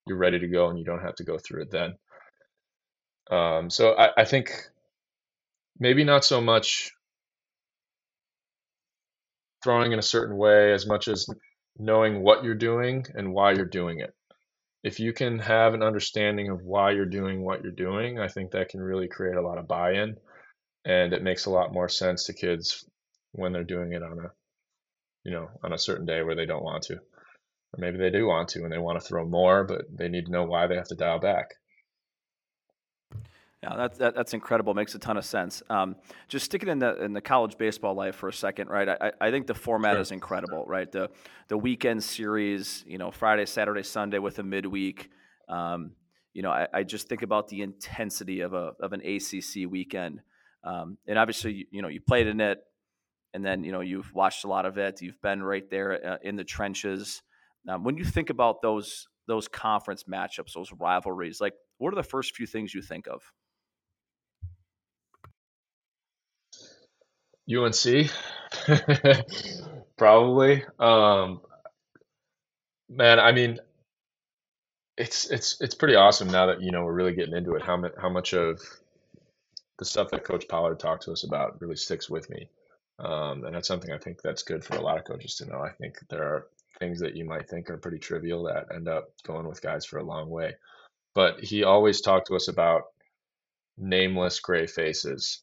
[0.06, 1.95] you're ready to go and you don't have to go through it then.
[3.32, 4.52] Um, so I, I think
[5.80, 6.91] maybe not so much
[9.63, 11.26] throwing in a certain way as much as
[11.80, 14.13] knowing what you're doing and why you're doing it.
[14.84, 18.52] If you can have an understanding of why you're doing what you're doing, I think
[18.52, 20.17] that can really create a lot of buy in
[20.86, 22.86] and it makes a lot more sense to kids
[23.32, 24.32] when they're doing it on a
[25.24, 26.96] you know, on a certain day where they don't want to.
[26.96, 30.26] Or maybe they do want to and they want to throw more, but they need
[30.26, 31.56] to know why they have to dial back.
[33.64, 34.74] Yeah, that's that, that's incredible.
[34.74, 35.64] Makes a ton of sense.
[35.70, 35.96] Um,
[36.28, 38.90] just sticking in the in the college baseball life for a second, right?
[38.90, 40.02] I, I think the format sure.
[40.02, 40.92] is incredible, right?
[40.92, 41.10] The
[41.48, 45.10] the weekend series, you know, Friday, Saturday, Sunday with a midweek.
[45.48, 45.92] Um,
[46.34, 50.20] you know, I, I, just think about the intensity of a of an ACC weekend,
[50.66, 52.60] um, and obviously, you know, you played in it
[53.34, 55.02] and then you know you've watched a lot of it.
[55.02, 57.22] You've been right there uh, in the trenches.
[57.67, 62.04] Um, when you think about those those conference matchups, those rivalries, like what are the
[62.04, 63.22] first few things you think of?
[67.50, 68.10] UNC,
[69.98, 70.63] probably.
[70.80, 71.41] Um,
[72.89, 73.60] man, I mean,
[74.98, 77.63] it's it's it's pretty awesome now that you know we're really getting into it.
[77.63, 78.62] How much how much of
[79.80, 82.50] the stuff that Coach Pollard talked to us about really sticks with me.
[83.00, 85.60] Um, and that's something I think that's good for a lot of coaches to know.
[85.60, 86.48] I think there are
[86.80, 90.00] things that you might think are pretty trivial that end up going with guys for
[90.00, 90.56] a long way.
[91.14, 92.84] But he always talked to us about
[93.78, 95.42] nameless gray faces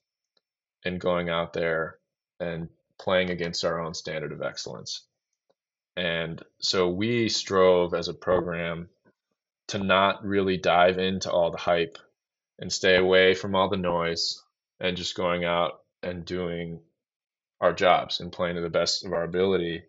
[0.85, 1.99] and going out there
[2.39, 5.03] and playing against our own standard of excellence.
[5.97, 8.89] And so we strove as a program
[9.69, 11.99] to not really dive into all the hype
[12.59, 14.43] and stay away from all the noise
[14.81, 16.81] and just going out and doing
[17.61, 19.83] our jobs and playing to the best of our ability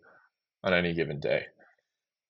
[0.62, 1.46] on any given day.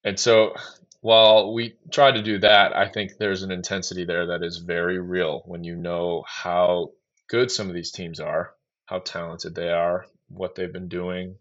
[0.04, 0.54] And so
[1.00, 4.98] while we try to do that, I think there's an intensity there that is very
[4.98, 6.92] real when you know how
[7.28, 8.54] good some of these teams are,
[8.86, 11.36] how talented they are, what they've been doing,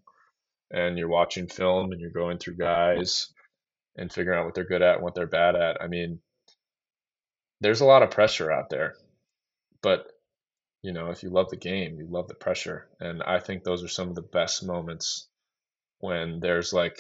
[0.72, 3.28] and you're watching film and you're going through guys
[3.96, 5.82] and figuring out what they're good at and what they're bad at.
[5.82, 6.20] I mean,
[7.60, 8.96] there's a lot of pressure out there,
[9.82, 10.08] but
[10.82, 12.88] you know, if you love the game, you love the pressure.
[13.00, 15.28] And I think those are some of the best moments
[15.99, 16.99] when there's like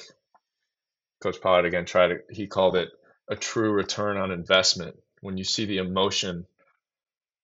[1.21, 2.89] Coach Pollard again tried to he called it
[3.29, 4.95] a true return on investment.
[5.21, 6.45] When you see the emotion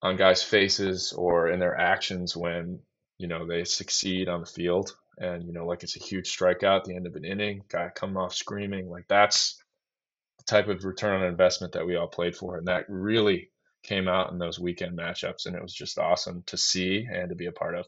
[0.01, 2.79] on guys' faces or in their actions when,
[3.17, 6.79] you know, they succeed on the field and, you know, like it's a huge strikeout
[6.79, 9.61] at the end of an inning, guy coming off screaming, like that's
[10.37, 12.57] the type of return on investment that we all played for.
[12.57, 13.49] And that really
[13.87, 17.35] came out in those weekend matchups, and it was just awesome to see and to
[17.35, 17.85] be a part of.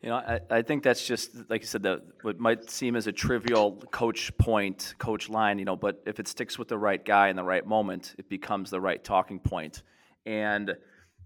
[0.00, 3.08] You know, I, I think that's just like you said, the what might seem as
[3.08, 7.04] a trivial coach point, coach line, you know, but if it sticks with the right
[7.04, 9.82] guy in the right moment, it becomes the right talking point.
[10.24, 10.76] And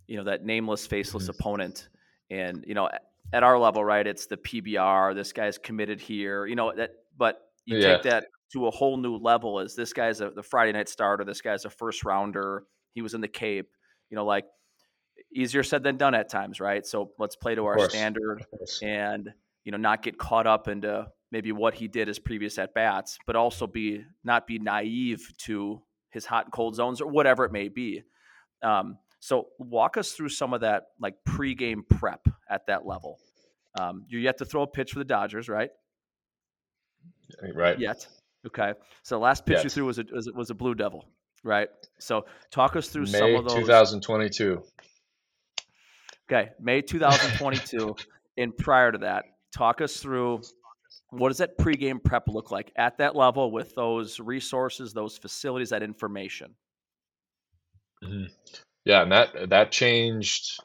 [0.07, 1.39] you know, that nameless, faceless mm-hmm.
[1.39, 1.89] opponent,
[2.31, 2.89] and you know,
[3.35, 5.15] at our level, right, it's the PBR.
[5.15, 6.93] This guy's committed here, you know that.
[7.19, 7.95] But you yeah.
[7.95, 9.59] take that to a whole new level.
[9.59, 12.65] As this guy's a, the Friday night starter, this guy's a first rounder.
[12.95, 13.69] He was in the Cape,
[14.11, 14.45] you know, like
[15.35, 16.85] easier said than done at times, right?
[16.87, 18.45] So let's play to our standard
[18.83, 19.33] and
[19.65, 23.19] you know not get caught up into maybe what he did his previous at bats,
[23.27, 27.53] but also be not be naive to his hot and cold zones or whatever it
[27.53, 28.03] may be.
[28.63, 33.19] Um, so walk us through some of that like pregame prep at that level.
[33.79, 35.71] Um, you're yet to throw a pitch for the Dodgers, right?
[37.55, 37.79] Right.
[37.79, 38.07] Yet.
[38.47, 38.73] Okay.
[39.03, 39.65] So the last pitch yes.
[39.65, 41.05] you threw was a, was a, was a Blue Devil,
[41.45, 41.69] right?
[41.99, 43.55] So talk us through May some of those.
[43.55, 44.63] 2022.
[46.31, 47.97] Okay, May 2022.
[48.37, 49.25] and prior to that,
[49.55, 50.41] talk us through
[51.11, 55.71] what does that pregame prep look like at that level with those resources, those facilities,
[55.71, 56.55] that information.
[58.03, 58.25] Mm-hmm.
[58.85, 60.59] Yeah, and that that changed.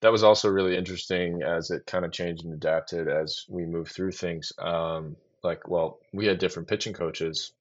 [0.00, 3.90] That was also really interesting as it kind of changed and adapted as we moved
[3.90, 4.52] through things.
[4.58, 7.52] Um, like, well, we had different pitching coaches,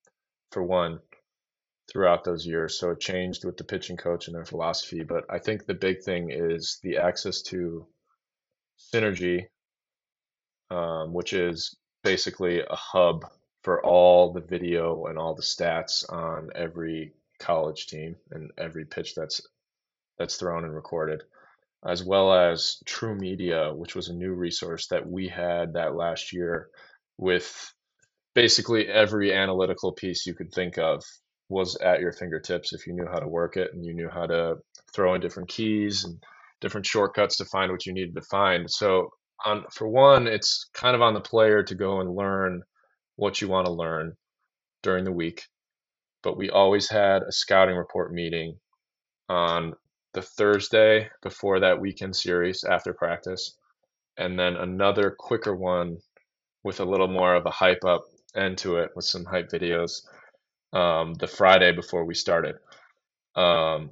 [0.52, 1.00] for one,
[1.92, 2.80] throughout those years.
[2.80, 5.04] So it changed with the pitching coach and their philosophy.
[5.04, 7.88] But I think the big thing is the access to
[8.94, 9.48] Synergy,
[10.70, 13.26] um, which is basically a hub
[13.64, 19.14] for all the video and all the stats on every college team and every pitch
[19.16, 19.42] that's
[20.18, 21.24] that's thrown and recorded,
[21.86, 26.70] as well as TruMedia which was a new resource that we had that last year
[27.18, 27.72] with
[28.36, 31.04] basically every analytical piece you could think of
[31.50, 34.26] was at your fingertips if you knew how to work it and you knew how
[34.26, 34.56] to
[34.94, 36.22] throw in different keys and
[36.62, 38.70] different shortcuts to find what you needed to find.
[38.70, 39.10] So
[39.46, 42.62] on for one, it's kind of on the player to go and learn
[43.16, 44.14] what you want to learn
[44.84, 45.44] during the week.
[46.24, 48.58] But we always had a scouting report meeting
[49.30, 49.74] on
[50.14, 53.58] the Thursday before that weekend series after practice,
[54.18, 55.98] and then another quicker one
[56.68, 58.04] with a little more of a hype up
[58.36, 60.02] end to it with some hype videos
[60.74, 62.56] um, the Friday before we started.
[63.36, 63.92] Um,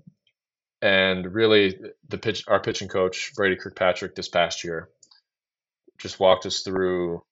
[0.82, 4.90] and really, the pitch, our pitching coach Brady Kirkpatrick this past year,
[5.98, 7.24] just walked us through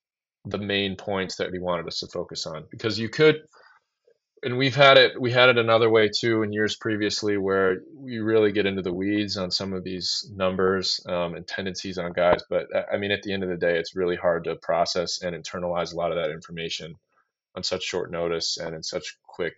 [0.45, 3.41] the main points that he wanted us to focus on because you could
[4.43, 8.19] and we've had it we had it another way too in years previously where we
[8.19, 12.41] really get into the weeds on some of these numbers um, and tendencies on guys
[12.49, 15.35] but i mean at the end of the day it's really hard to process and
[15.35, 16.95] internalize a lot of that information
[17.55, 19.57] on such short notice and in such quick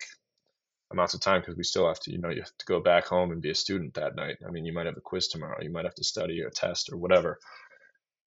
[0.92, 3.06] amounts of time because we still have to you know you have to go back
[3.06, 4.38] home and be a student that night.
[4.48, 6.92] I mean you might have a quiz tomorrow you might have to study a test
[6.92, 7.40] or whatever.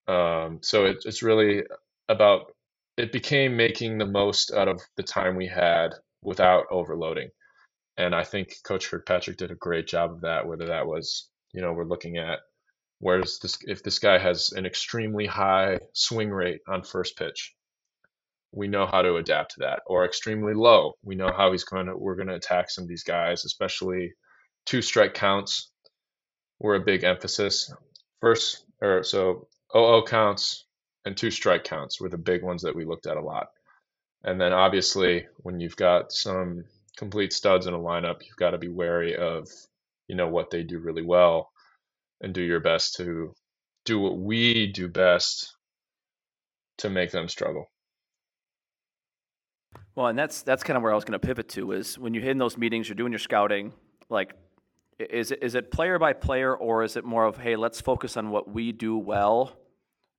[0.06, 1.64] Um, so it, it's really
[2.08, 2.52] about
[2.96, 7.30] it became making the most out of the time we had without overloading.
[7.96, 11.60] And i think coach kirkpatrick did a great job of that whether that was you
[11.60, 12.38] know we're looking at
[13.00, 17.54] where's this if this guy has an extremely high swing rate on first pitch
[18.52, 21.86] we know how to adapt to that or extremely low we know how he's going
[21.86, 24.12] to we're going to attack some of these guys especially
[24.64, 25.70] two strike counts
[26.58, 27.72] were a big emphasis.
[28.20, 30.66] First or so oo counts
[31.04, 33.48] and two strike counts were the big ones that we looked at a lot
[34.24, 36.64] and then obviously when you've got some
[36.96, 39.48] complete studs in a lineup you've got to be wary of
[40.08, 41.50] you know what they do really well
[42.20, 43.32] and do your best to
[43.84, 45.54] do what we do best
[46.78, 47.70] to make them struggle
[49.98, 52.14] well, and that's that's kind of where I was going to pivot to is when
[52.14, 53.72] you're in those meetings, you're doing your scouting.
[54.08, 54.32] Like,
[55.00, 58.16] is it is it player by player, or is it more of hey, let's focus
[58.16, 59.56] on what we do well,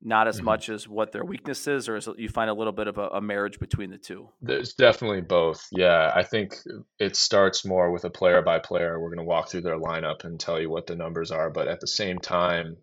[0.01, 0.45] not as mm-hmm.
[0.45, 3.07] much as what their weaknesses, or is it, you find a little bit of a,
[3.09, 4.29] a marriage between the two?
[4.41, 5.67] There's definitely both.
[5.71, 6.55] Yeah, I think
[6.99, 8.99] it starts more with a player by player.
[8.99, 11.67] We're going to walk through their lineup and tell you what the numbers are, but
[11.67, 12.77] at the same time,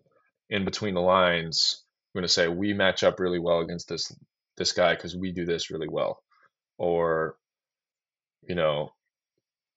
[0.49, 4.11] in between the lines, I'm going to say we match up really well against this
[4.57, 6.23] this guy because we do this really well
[6.77, 7.35] or
[8.47, 8.91] you know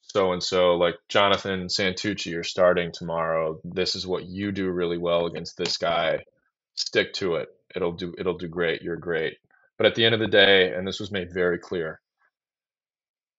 [0.03, 4.99] so and so like Jonathan Santucci you're starting tomorrow this is what you do really
[4.99, 6.21] well against this guy
[6.81, 7.49] stick to it.
[7.75, 8.83] It'll do it'll do great.
[8.83, 9.39] You're great.
[9.79, 12.01] But at the end of the day and this was made very clear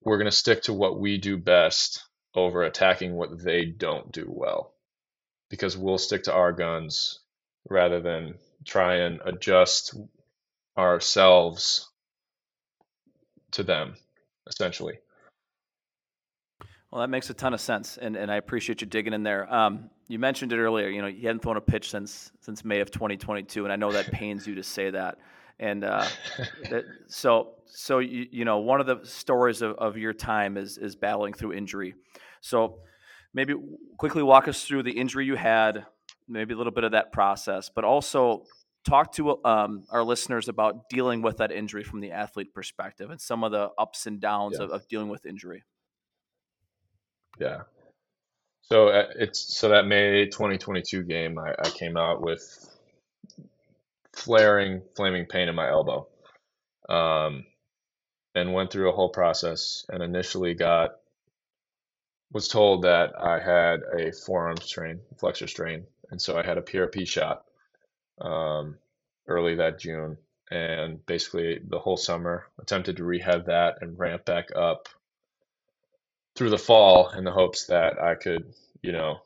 [0.03, 2.03] we're going to stick to what we do best
[2.35, 4.73] over attacking what they don't do well.
[5.49, 7.19] Because we'll stick to our guns
[7.69, 8.35] rather than
[8.65, 9.95] try and adjust
[10.77, 11.89] ourselves
[13.51, 13.95] to them,
[14.47, 14.99] essentially.
[16.91, 19.51] Well, that makes a ton of sense, and, and I appreciate you digging in there.
[19.53, 20.89] Um, you mentioned it earlier.
[20.89, 23.93] You know, you hadn't thrown a pitch since since May of 2022, and I know
[23.93, 25.17] that pains you to say that.
[25.57, 26.05] And uh,
[26.69, 30.77] that, so, so you, you know, one of the stories of, of your time is
[30.77, 31.95] is battling through injury.
[32.41, 32.79] So,
[33.33, 33.53] maybe
[33.97, 35.85] quickly walk us through the injury you had,
[36.27, 38.43] maybe a little bit of that process, but also
[38.83, 43.21] talk to um, our listeners about dealing with that injury from the athlete perspective and
[43.21, 44.65] some of the ups and downs yeah.
[44.65, 45.63] of, of dealing with injury.
[47.41, 47.61] Yeah.
[48.61, 52.69] So uh, it's so that May 2022 game, I, I came out with
[54.13, 56.07] flaring, flaming pain in my elbow,
[56.87, 57.45] um,
[58.35, 59.85] and went through a whole process.
[59.89, 60.91] And initially got
[62.31, 66.61] was told that I had a forearm strain, flexor strain, and so I had a
[66.61, 67.43] PRP shot
[68.21, 68.77] um,
[69.27, 70.15] early that June,
[70.51, 74.87] and basically the whole summer attempted to rehab that and ramp back up
[76.41, 79.19] through the fall in the hopes that I could, you know,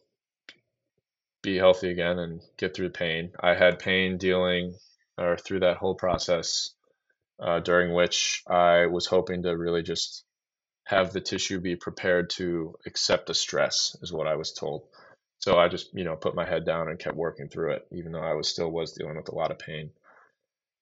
[1.42, 3.32] be healthy again and get through the pain.
[3.40, 4.76] I had pain dealing
[5.18, 6.72] or through that whole process,
[7.40, 10.26] uh, during which I was hoping to really just
[10.84, 14.84] have the tissue be prepared to accept the stress, is what I was told.
[15.40, 18.12] So I just, you know, put my head down and kept working through it, even
[18.12, 19.90] though I was still was dealing with a lot of pain.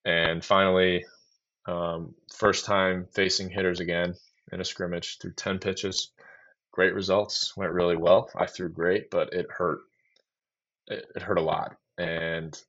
[0.03, 1.05] And finally,
[1.67, 4.15] um, first time facing hitters again
[4.51, 6.11] in a scrimmage through 10 pitches.
[6.73, 8.29] Great results, went really well.
[8.35, 9.81] I threw great, but it hurt.
[10.87, 11.77] It, it hurt a lot.
[11.97, 12.59] And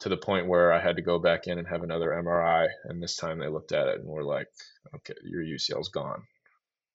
[0.00, 2.68] to the point where I had to go back in and have another MRI.
[2.84, 4.48] And this time they looked at it and were like,
[4.94, 6.22] okay, your UCL's gone.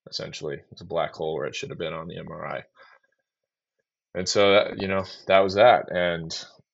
[0.07, 2.61] Essentially, it's a black hole where it should have been on the MRI.
[4.13, 5.91] And so, that, you know, that was that.
[5.91, 6.32] And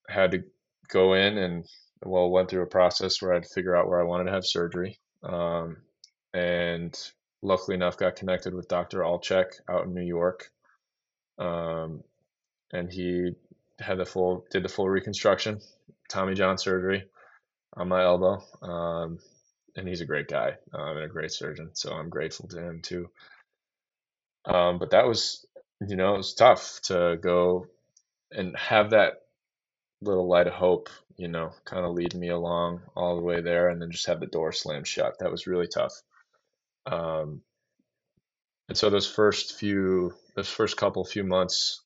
[0.09, 0.43] had to
[0.89, 1.65] go in and,
[2.03, 4.31] well, went through a process where I had to figure out where I wanted to
[4.31, 4.99] have surgery.
[5.23, 5.77] Um,
[6.33, 6.93] and
[7.41, 8.99] luckily enough, got connected with Dr.
[8.99, 10.49] Altchek out in New York.
[11.37, 12.03] Um,
[12.71, 13.31] and he
[13.79, 15.59] had the full, did the full reconstruction,
[16.09, 17.03] Tommy John surgery
[17.75, 18.41] on my elbow.
[18.61, 19.19] Um,
[19.75, 21.71] and he's a great guy um, and a great surgeon.
[21.73, 23.09] So I'm grateful to him too.
[24.45, 25.45] Um, but that was,
[25.85, 27.67] you know, it was tough to go
[28.31, 29.21] and have that
[30.01, 33.69] little light of hope, you know, kind of lead me along all the way there
[33.69, 35.19] and then just have the door slammed shut.
[35.19, 35.93] That was really tough.
[36.85, 37.41] Um,
[38.67, 41.81] and so those first few, those first couple few months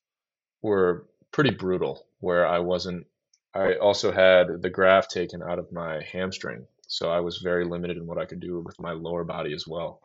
[0.62, 3.06] were pretty brutal where I wasn't,
[3.54, 6.66] I also had the graft taken out of my hamstring.
[6.86, 9.66] So I was very limited in what I could do with my lower body as
[9.66, 10.00] well.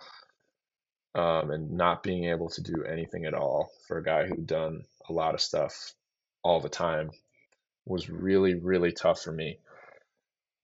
[1.15, 4.83] Um, and not being able to do anything at all for a guy who'd done
[5.07, 5.93] a lot of stuff
[6.43, 7.09] all the time
[7.85, 9.59] was really, really tough for me.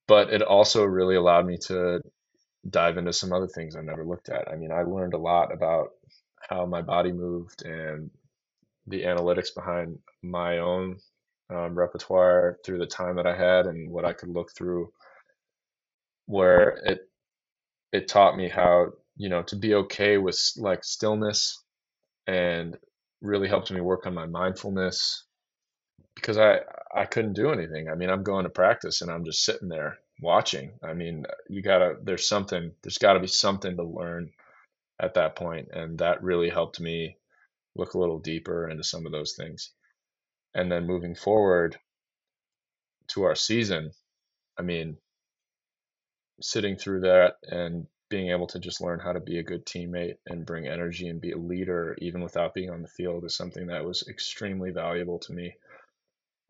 [0.08, 2.02] But it also really allowed me to
[2.70, 4.48] dive into some other things I never looked at.
[4.52, 5.90] I mean, I learned a lot about
[6.50, 8.10] how my body moved and
[8.88, 10.98] the analytics behind my own
[11.50, 14.92] um, repertoire through the time that I had and what I could look through.
[16.28, 17.02] Where it
[17.92, 18.88] it taught me how
[19.18, 21.64] you know to be okay with like stillness,
[22.28, 22.78] and
[23.22, 25.26] really helped me work on my mindfulness
[26.16, 26.60] because I
[26.96, 27.90] I couldn't do anything.
[27.90, 30.74] I mean, I'm going to practice and I'm just sitting there watching.
[30.84, 34.32] I mean, you gotta, there's something, there's got to be something to learn
[35.00, 37.18] at that point, and that really helped me
[37.76, 39.72] look a little deeper into some of those things.
[40.54, 41.78] And then moving forward
[43.10, 43.92] to our season,
[44.58, 44.98] I mean,
[46.42, 50.16] sitting through that and being able to just learn how to be a good teammate
[50.28, 53.68] and bring energy and be a leader even without being on the field is something
[53.68, 55.56] that was extremely valuable to me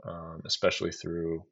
[0.03, 1.43] um, especially through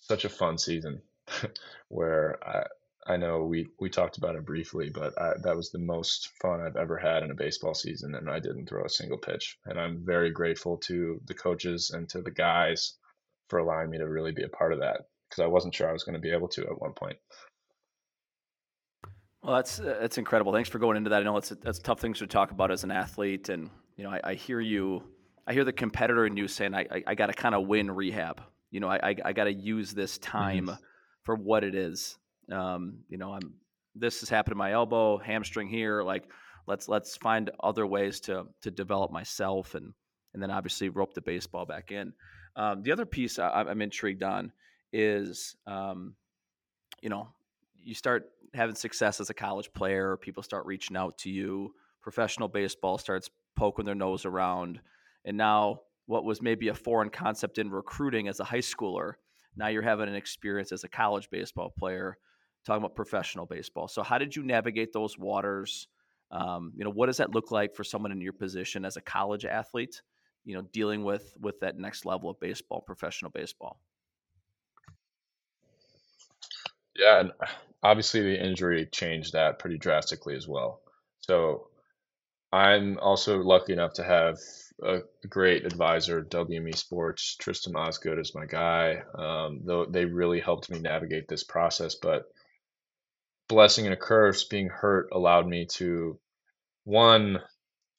[0.00, 1.00] such a fun season
[1.88, 2.64] where I,
[3.06, 6.60] I know we, we talked about it briefly, but I, that was the most fun
[6.60, 9.58] I've ever had in a baseball season, and I didn't throw a single pitch.
[9.66, 12.96] And I'm very grateful to the coaches and to the guys
[13.48, 15.92] for allowing me to really be a part of that because I wasn't sure I
[15.92, 17.16] was going to be able to at one point.
[19.42, 20.52] Well, that's that's incredible.
[20.52, 21.22] Thanks for going into that.
[21.22, 24.10] I know it's that's tough things to talk about as an athlete, and you know
[24.10, 25.02] I, I hear you.
[25.48, 27.90] I hear the competitor in you saying, "I I, I got to kind of win
[27.90, 30.66] rehab." You know, I I, I got to use this time.
[30.66, 30.84] Mm-hmm
[31.22, 32.18] for what it is.
[32.50, 33.54] Um, you know, I'm
[33.94, 36.02] this has happened to my elbow, hamstring here.
[36.02, 36.24] Like,
[36.66, 39.92] let's let's find other ways to to develop myself and
[40.34, 42.12] and then obviously rope the baseball back in.
[42.56, 44.52] Um, the other piece I, am intrigued on
[44.92, 46.14] is, um,
[47.02, 47.28] you know,
[47.82, 52.48] you start having success as a college player, people start reaching out to you, professional
[52.48, 54.80] baseball starts poking their nose around,
[55.24, 59.14] and now what was maybe a foreign concept in recruiting as a high schooler
[59.56, 62.16] now you're having an experience as a college baseball player,
[62.64, 63.88] talking about professional baseball.
[63.88, 65.88] So how did you navigate those waters?
[66.30, 69.02] Um, you know, what does that look like for someone in your position as a
[69.02, 70.00] college athlete?
[70.44, 73.78] You know, dealing with with that next level of baseball, professional baseball.
[76.96, 77.32] Yeah, and
[77.82, 80.80] obviously the injury changed that pretty drastically as well.
[81.20, 81.68] So
[82.52, 84.38] I'm also lucky enough to have
[84.82, 87.36] a great advisor, WME Sports.
[87.36, 89.02] Tristan Osgood is my guy.
[89.14, 92.24] Um, though they really helped me navigate this process, but
[93.48, 96.18] blessing and a curse, being hurt allowed me to
[96.84, 97.40] one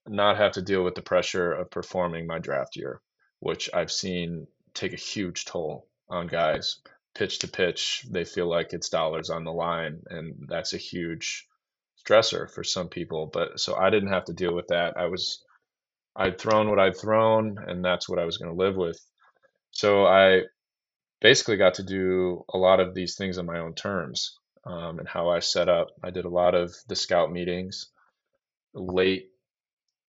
[0.07, 3.01] not have to deal with the pressure of performing my draft year,
[3.39, 6.79] which I've seen take a huge toll on guys
[7.15, 8.05] pitch to pitch.
[8.09, 11.47] They feel like it's dollars on the line, and that's a huge
[12.05, 13.29] stressor for some people.
[13.31, 14.97] But so I didn't have to deal with that.
[14.97, 15.43] I was
[16.15, 18.99] I'd thrown what I'd thrown, and that's what I was going to live with.
[19.71, 20.43] So I
[21.21, 25.07] basically got to do a lot of these things on my own terms um, and
[25.07, 25.87] how I set up.
[26.03, 27.87] I did a lot of the scout meetings
[28.73, 29.29] late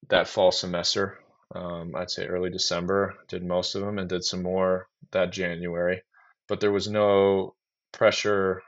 [0.09, 1.19] that fall semester.
[1.55, 6.03] Um, I'd say early December, did most of them and did some more that January.
[6.49, 7.55] But there was no
[7.93, 8.63] pressure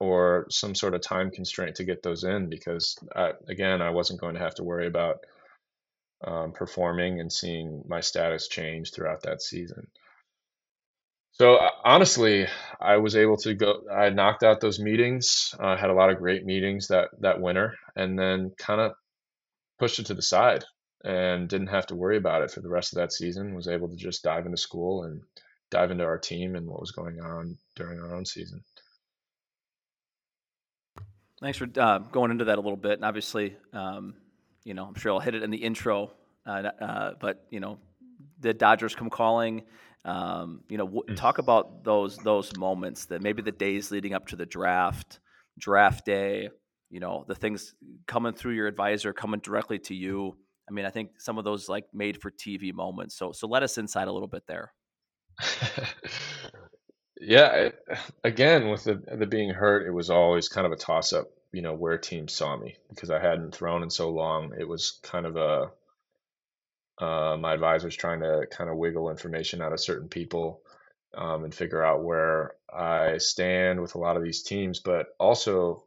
[0.00, 4.20] or some sort of time constraint to get those in because, I, again, I wasn't
[4.20, 5.18] going to have to worry about
[6.26, 9.86] um, performing and seeing my status change throughout that season.
[11.32, 12.46] So uh, honestly,
[12.80, 13.82] I was able to go.
[13.92, 15.54] I knocked out those meetings.
[15.58, 18.92] I uh, had a lot of great meetings that that winter, and then kind of
[19.78, 20.64] pushed it to the side
[21.02, 23.54] and didn't have to worry about it for the rest of that season.
[23.54, 25.20] Was able to just dive into school and
[25.70, 28.62] dive into our team and what was going on during our own season.
[31.40, 32.92] Thanks for uh, going into that a little bit.
[32.92, 34.14] And obviously, um,
[34.64, 36.12] you know, I'm sure I'll hit it in the intro,
[36.46, 37.78] uh, uh, but you know,
[38.40, 39.62] the Dodgers come calling.
[40.06, 41.16] Um, you know, w- mm.
[41.16, 45.20] talk about those those moments that maybe the days leading up to the draft,
[45.58, 46.48] draft day.
[46.90, 47.74] You know, the things
[48.06, 50.36] coming through your advisor, coming directly to you.
[50.68, 53.16] I mean, I think some of those like made for TV moments.
[53.16, 54.72] So, so let us inside a little bit there.
[57.20, 57.70] yeah,
[58.22, 61.26] again with the the being hurt, it was always kind of a toss up.
[61.54, 64.52] You know where teams saw me because I hadn't thrown in so long.
[64.58, 65.70] It was kind of a
[66.98, 70.62] uh, my advisor's trying to kind of wiggle information out of certain people
[71.16, 75.84] um, and figure out where I stand with a lot of these teams, but also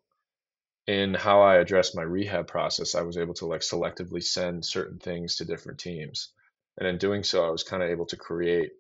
[0.88, 4.99] in how I address my rehab process, I was able to like selectively send certain
[4.99, 6.30] things to different teams.
[6.78, 8.72] And in doing so, I was kind of able to create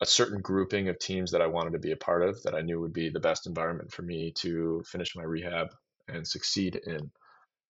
[0.00, 2.62] a certain grouping of teams that I wanted to be a part of that I
[2.62, 5.68] knew would be the best environment for me to finish my rehab
[6.08, 7.10] and succeed in.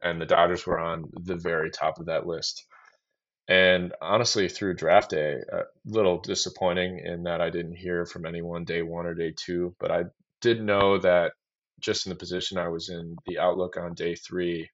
[0.02, 2.66] And the Dodgers were on the very top of that list.
[3.48, 8.64] And honestly, through draft day, a little disappointing in that I didn't hear from anyone
[8.64, 10.04] day one or day two, but I
[10.40, 11.32] did know that
[11.80, 14.68] just in the position I was in, the outlook on day three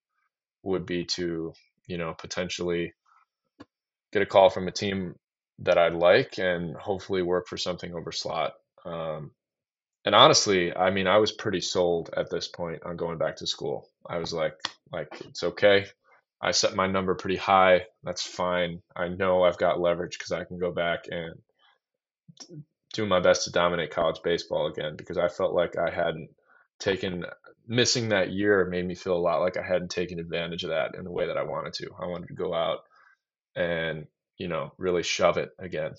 [0.62, 1.52] would be to,
[1.86, 2.94] you know, potentially
[4.12, 5.16] get a call from a team
[5.58, 8.54] that I'd like and hopefully work for something over slot.
[8.84, 9.32] Um,
[10.05, 13.46] and honestly, I mean, I was pretty sold at this point on going back to
[13.46, 13.88] school.
[14.07, 14.55] I was like,
[14.92, 15.86] like it's okay.
[16.40, 17.82] I set my number pretty high.
[18.03, 18.82] That's fine.
[18.96, 21.40] I know I've got leverage because I can go back and
[22.92, 26.30] do my best to dominate college baseball again because I felt like I hadn't
[26.80, 27.24] taken
[27.68, 30.96] missing that year made me feel a lot like I hadn't taken advantage of that
[30.96, 31.90] in the way that I wanted to.
[32.00, 32.80] I wanted to go out
[33.55, 35.92] and, you know, really shove it again.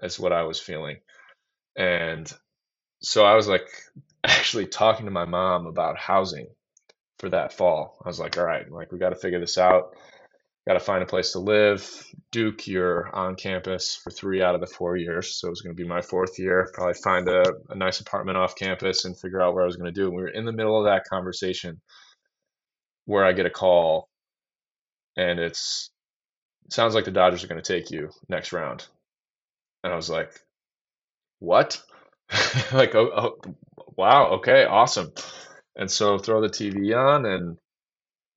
[0.00, 0.98] That's what I was feeling.
[1.76, 2.32] And
[3.02, 3.68] so I was like
[4.24, 6.48] actually talking to my mom about housing
[7.18, 7.98] for that fall.
[8.04, 9.94] I was like, all right, like we got to figure this out.
[10.66, 12.06] Got to find a place to live.
[12.32, 15.74] Duke, you're on campus for three out of the four years, so it was going
[15.74, 16.70] to be my fourth year.
[16.74, 19.92] Probably find a, a nice apartment off campus and figure out where I was going
[19.92, 20.06] to do.
[20.08, 21.80] And we were in the middle of that conversation
[23.06, 24.08] where I get a call,
[25.16, 25.90] and it's
[26.66, 28.86] it sounds like the Dodgers are going to take you next round.
[29.82, 30.32] And I was like,
[31.38, 31.82] what?
[32.72, 33.54] like, oh, oh,
[33.96, 35.12] wow, okay, awesome.
[35.76, 37.56] And so throw the TV on, and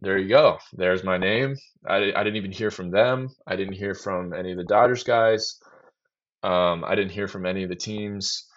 [0.01, 0.59] there you go.
[0.73, 1.55] There's my name.
[1.87, 3.29] I, I didn't even hear from them.
[3.47, 5.59] I didn't hear from any of the Dodgers guys.
[6.43, 8.47] Um, I didn't hear from any of the teams.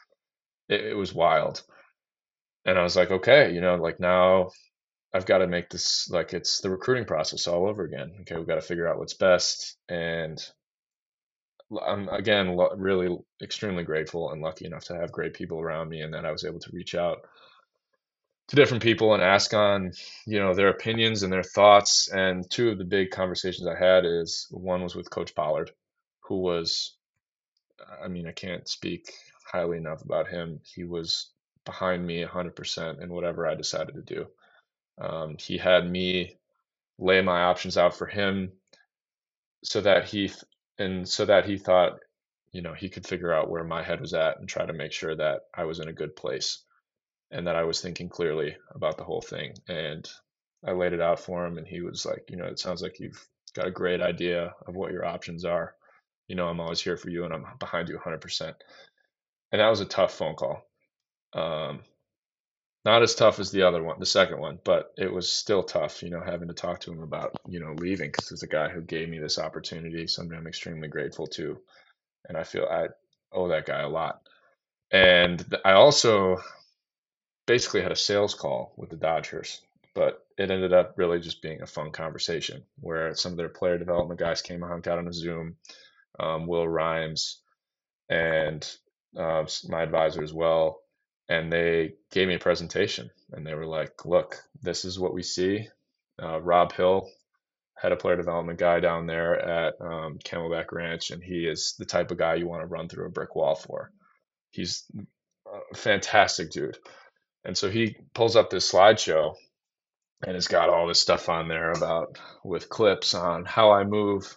[0.68, 1.62] It, it was wild.
[2.64, 4.50] And I was like, okay, you know, like now
[5.14, 8.10] I've got to make this like it's the recruiting process all over again.
[8.22, 9.76] Okay, we've got to figure out what's best.
[9.88, 10.38] And
[11.84, 16.14] I'm again really extremely grateful and lucky enough to have great people around me, and
[16.14, 17.18] that I was able to reach out
[18.48, 19.92] to different people and ask on
[20.26, 24.04] you know their opinions and their thoughts and two of the big conversations i had
[24.04, 25.72] is one was with coach pollard
[26.20, 26.96] who was
[28.00, 29.12] i mean i can't speak
[29.46, 30.60] highly enough about him.
[30.64, 31.30] He was
[31.64, 34.26] behind me 100% in whatever i decided to do.
[34.98, 36.36] Um, he had me
[36.98, 38.52] lay my options out for him
[39.62, 40.30] so that he
[40.78, 41.98] and so that he thought
[42.52, 44.92] you know he could figure out where my head was at and try to make
[44.92, 46.62] sure that I was in a good place
[47.30, 49.54] and that I was thinking clearly about the whole thing.
[49.68, 50.08] And
[50.64, 53.00] I laid it out for him and he was like you know it sounds like
[53.00, 55.74] you've got a great idea of what your options are.
[56.28, 58.54] You know I'm always here for you and I'm behind you 100%
[59.52, 60.62] and that was a tough phone call.
[61.32, 61.80] Um,
[62.86, 66.04] not as tough as the other one, the second one, but it was still tough,
[66.04, 68.68] you know, having to talk to him about, you know, leaving because it's a guy
[68.68, 71.58] who gave me this opportunity, something I'm extremely grateful to.
[72.28, 72.86] And I feel I
[73.32, 74.20] owe that guy a lot.
[74.92, 76.36] And I also
[77.46, 79.62] basically had a sales call with the Dodgers,
[79.92, 83.78] but it ended up really just being a fun conversation where some of their player
[83.78, 85.56] development guys came and hung out on a Zoom,
[86.20, 87.40] um, Will Rhymes,
[88.08, 88.64] and
[89.18, 90.82] uh, my advisor as well
[91.28, 95.22] and they gave me a presentation and they were like, look, this is what we
[95.22, 95.68] see.
[96.22, 97.08] Uh, Rob Hill,
[97.74, 101.84] head of player development guy down there at um, Camelback Ranch, and he is the
[101.84, 103.90] type of guy you want to run through a brick wall for.
[104.50, 104.84] He's
[105.72, 106.78] a fantastic dude.
[107.44, 109.34] And so he pulls up this slideshow
[110.24, 114.36] and it's got all this stuff on there about with clips on how I move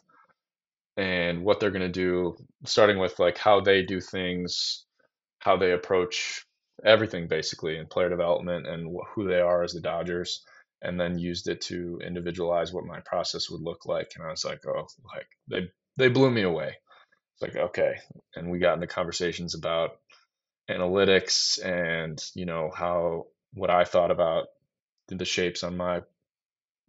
[0.97, 2.35] and what they're going to do,
[2.65, 4.85] starting with like how they do things,
[5.39, 6.45] how they approach
[6.85, 10.43] everything basically in player development and who they are as the Dodgers,
[10.81, 14.11] and then used it to individualize what my process would look like.
[14.15, 16.75] And I was like, oh, like they they blew me away.
[17.35, 17.95] It's like okay,
[18.35, 19.99] and we got into conversations about
[20.69, 24.47] analytics and you know how what I thought about
[25.07, 26.01] the shapes on my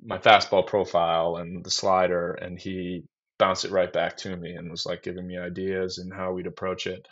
[0.03, 3.05] my fastball profile and the slider, and he
[3.39, 6.47] bounced it right back to me and was like giving me ideas and how we'd
[6.47, 7.07] approach it.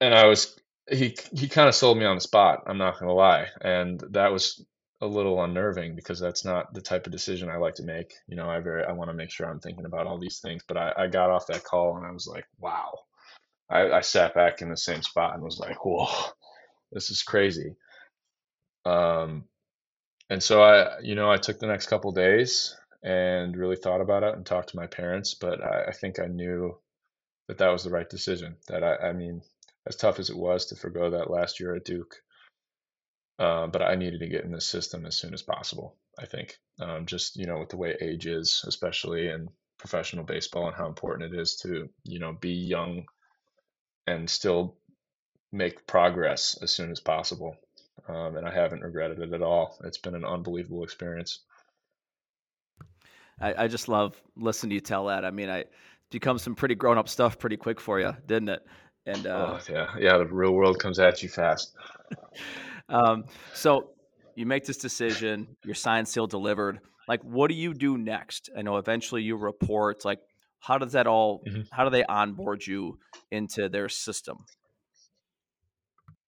[0.00, 0.56] And I was
[0.90, 2.64] he he kind of sold me on the spot.
[2.66, 4.64] I'm not gonna lie, and that was
[5.00, 8.12] a little unnerving because that's not the type of decision I like to make.
[8.28, 10.62] You know, I very I want to make sure I'm thinking about all these things.
[10.66, 12.98] But I, I got off that call and I was like, wow.
[13.70, 16.08] I, I sat back in the same spot and was like, whoa,
[16.92, 17.76] this is crazy.
[18.84, 19.44] Um,
[20.28, 24.24] and so I, you know, I took the next couple days and really thought about
[24.24, 25.34] it and talked to my parents.
[25.34, 26.76] But I, I think I knew
[27.48, 28.56] that that was the right decision.
[28.68, 29.42] That I, I mean,
[29.90, 32.14] as tough as it was to forego that last year at Duke.
[33.38, 35.96] Uh, but I needed to get in the system as soon as possible.
[36.18, 40.66] I think um, just you know with the way age is, especially in professional baseball,
[40.66, 43.04] and how important it is to you know be young
[44.06, 44.76] and still
[45.52, 47.56] make progress as soon as possible.
[48.08, 49.78] Um, and I haven't regretted it at all.
[49.84, 51.40] It's been an unbelievable experience.
[53.40, 55.24] I, I just love listening to you tell that.
[55.24, 55.64] I mean, I
[56.10, 58.66] become some pretty grown up stuff pretty quick for you, didn't it?
[59.06, 61.74] And uh, oh, yeah, yeah, the real world comes at you fast.
[62.88, 63.24] um,
[63.54, 63.90] so
[64.34, 66.80] you make this decision, your sign seal delivered.
[67.08, 68.50] Like, what do you do next?
[68.56, 70.04] I know eventually you report.
[70.04, 70.20] Like,
[70.60, 71.42] how does that all?
[71.48, 71.62] Mm-hmm.
[71.72, 72.98] How do they onboard you
[73.30, 74.44] into their system?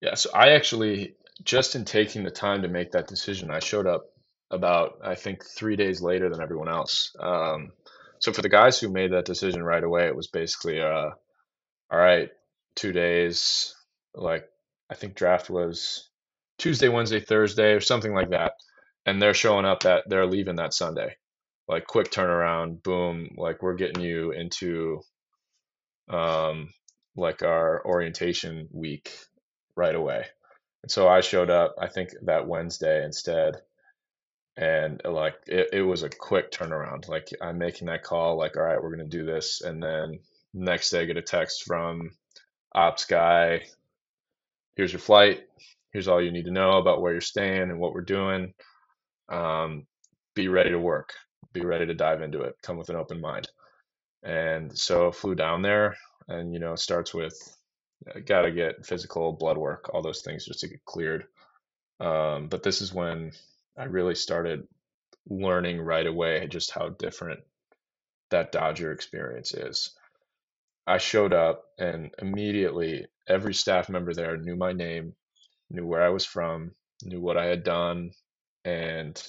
[0.01, 1.15] Yeah, so I actually
[1.45, 4.07] just in taking the time to make that decision, I showed up
[4.51, 7.15] about I think three days later than everyone else.
[7.19, 7.73] Um,
[8.19, 11.11] so for the guys who made that decision right away, it was basically, uh,
[11.91, 12.31] all right,
[12.75, 13.75] two days.
[14.15, 14.49] Like
[14.91, 16.11] I think draft was
[16.59, 18.53] Tuesday, Wednesday, Thursday, or something like that.
[19.07, 21.17] And they're showing up that they're leaving that Sunday.
[21.69, 25.01] Like quick turnaround, boom, like we're getting you into
[26.09, 26.73] um
[27.17, 29.17] like our orientation week
[29.77, 30.27] right away.
[30.83, 33.57] And so I showed up, I think that Wednesday instead.
[34.57, 37.09] And like it, it was a quick turnaround.
[37.09, 39.63] Like I'm making that call, like, all right, we're gonna do this.
[39.63, 40.21] And then
[40.53, 42.11] next day I get a text from
[42.75, 43.63] ops guy,
[44.77, 45.41] here's your flight.
[45.93, 48.55] Here's all you need to know about where you're staying and what we're doing.
[49.29, 49.87] Um,
[50.35, 51.13] be ready to work.
[51.53, 52.57] Be ready to dive into it.
[52.63, 53.49] Come with an open mind.
[54.23, 55.97] And so flew down there,
[56.29, 57.35] and you know, it starts with
[58.27, 61.25] got to get physical blood work, all those things just to get cleared.
[62.01, 63.33] Um, but this is when
[63.77, 64.67] I really started
[65.29, 67.41] learning right away just how different
[68.31, 69.93] that Dodger experience is.
[70.87, 75.15] I showed up and immediately every staff member there knew my name,
[75.71, 76.73] knew where I was from,
[77.05, 78.13] knew what I had done,
[78.65, 79.21] and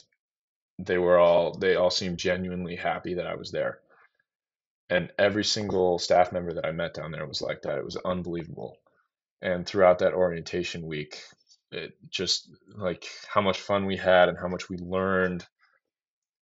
[0.80, 3.80] they were all they all seemed genuinely happy that I was there.
[4.90, 7.78] And every single staff member that I met down there was like that.
[7.78, 8.78] It was unbelievable.
[9.42, 11.22] And throughout that orientation week,
[11.72, 15.46] it just like how much fun we had and how much we learned.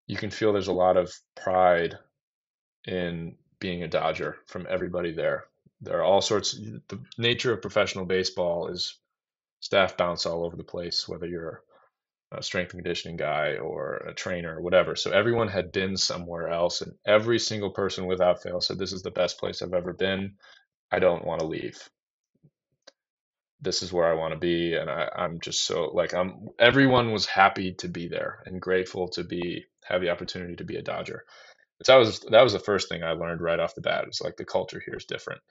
[0.08, 1.98] You can feel there's a lot of pride
[2.86, 5.46] in being a Dodger from everybody there.
[5.80, 6.54] There are all sorts.
[6.54, 9.00] The nature of professional baseball is
[9.62, 11.08] staff bounce all over the place.
[11.08, 11.64] Whether you're
[12.32, 14.96] a strength and conditioning guy or a trainer or whatever.
[14.96, 19.02] So everyone had been somewhere else, and every single person without fail said, This is
[19.02, 20.36] the best place I've ever been.
[20.92, 21.90] I don't want to leave.
[23.62, 24.76] This is where I want to be.
[24.76, 29.10] And I, I'm just so like, I'm everyone was happy to be there and grateful
[29.10, 31.26] to be have the opportunity to be a Dodger.
[31.88, 34.06] That was that was the first thing I learned right off the bat.
[34.08, 35.42] It's like the culture here is different.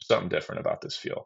[0.00, 1.24] Something different about this field.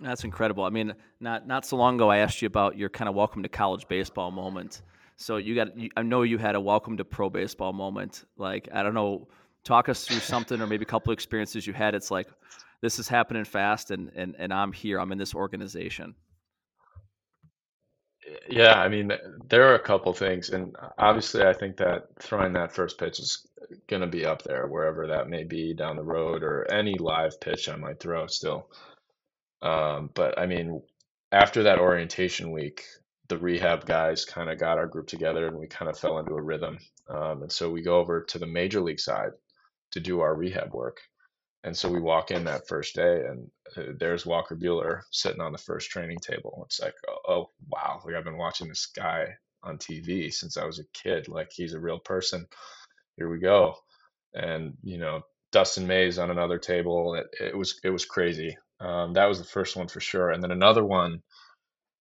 [0.00, 0.64] That's incredible.
[0.64, 3.42] I mean, not not so long ago, I asked you about your kind of welcome
[3.42, 4.82] to college baseball moment.
[5.16, 8.24] So you got, I know you had a welcome to pro baseball moment.
[8.36, 9.26] Like I don't know,
[9.64, 11.96] talk us through something or maybe a couple of experiences you had.
[11.96, 12.28] It's like
[12.80, 15.00] this is happening fast, and and and I'm here.
[15.00, 16.14] I'm in this organization.
[18.48, 19.12] Yeah, I mean,
[19.48, 23.46] there are a couple things, and obviously, I think that throwing that first pitch is
[23.86, 27.40] going to be up there, wherever that may be down the road, or any live
[27.40, 28.68] pitch I might throw still.
[29.62, 30.82] Um, but I mean,
[31.32, 32.84] after that orientation week,
[33.28, 36.34] the rehab guys kind of got our group together and we kind of fell into
[36.34, 36.78] a rhythm.
[37.08, 39.30] Um, and so we go over to the major league side
[39.92, 41.00] to do our rehab work.
[41.64, 45.52] And so we walk in that first day and uh, there's Walker Buehler sitting on
[45.52, 46.62] the first training table.
[46.66, 50.64] It's like, oh, oh wow, like I've been watching this guy on TV since I
[50.64, 51.28] was a kid.
[51.28, 52.46] Like he's a real person.
[53.16, 53.74] Here we go.
[54.34, 57.14] And, you know, Dustin May's on another table.
[57.14, 58.56] It, it was it was crazy.
[58.80, 60.30] Um, that was the first one for sure.
[60.30, 61.22] And then another one,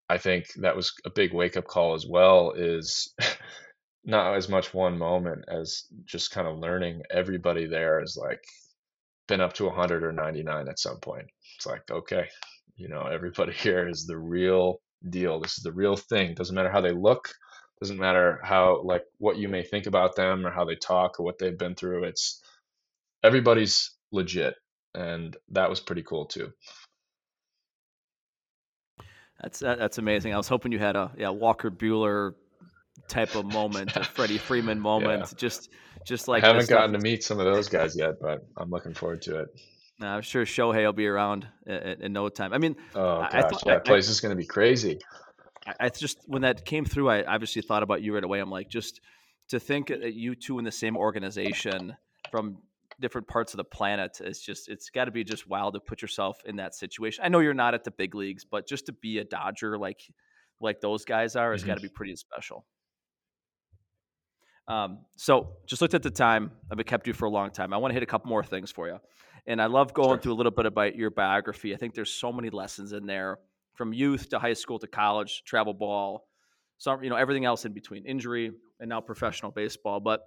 [0.10, 2.52] I think that was a big wake up call as well.
[2.52, 3.14] Is
[4.06, 8.44] not as much one moment as just kind of learning everybody there is like
[9.28, 11.28] been up to 100 or 99 at some point.
[11.56, 12.28] It's like okay,
[12.76, 15.40] you know everybody here is the real deal.
[15.40, 16.34] This is the real thing.
[16.34, 17.30] Doesn't matter how they look.
[17.82, 21.24] Doesn't matter how like what you may think about them or how they talk or
[21.24, 22.06] what they've been through.
[22.06, 22.42] It's
[23.24, 24.56] everybody's legit
[24.98, 26.52] and that was pretty cool too.
[29.42, 30.34] That's that's amazing.
[30.34, 32.34] I was hoping you had a yeah Walker Buehler
[33.08, 35.38] type of moment, a Freddie Freeman moment, yeah.
[35.38, 35.70] just
[36.06, 38.94] just like I haven't gotten to meet some of those guys yet, but I'm looking
[38.94, 39.48] forward to it.
[40.00, 42.54] I'm sure Shohei will be around in, in no time.
[42.54, 45.00] I mean, oh gosh, I thought, that place I, is going to be crazy.
[45.66, 48.40] I, I, just when that came through, I obviously thought about you right away.
[48.40, 49.02] I'm like, just
[49.50, 51.96] to think that you two in the same organization
[52.30, 52.58] from
[53.00, 54.20] different parts of the planet.
[54.22, 57.24] It's just it's got to be just wild to put yourself in that situation.
[57.24, 60.02] I know you're not at the big leagues, but just to be a Dodger like
[60.60, 61.70] like those guys are, has mm-hmm.
[61.70, 62.66] got to be pretty special.
[64.68, 66.52] Um, so just looked at the time.
[66.72, 67.74] I've kept you for a long time.
[67.74, 69.00] I want to hit a couple more things for you.
[69.46, 70.18] And I love going sure.
[70.18, 71.74] through a little bit about your biography.
[71.74, 73.40] I think there's so many lessons in there
[73.76, 76.28] from youth to high school to college, travel ball,
[76.78, 80.02] some, you know, everything else in between injury and now professional baseball.
[80.02, 80.22] But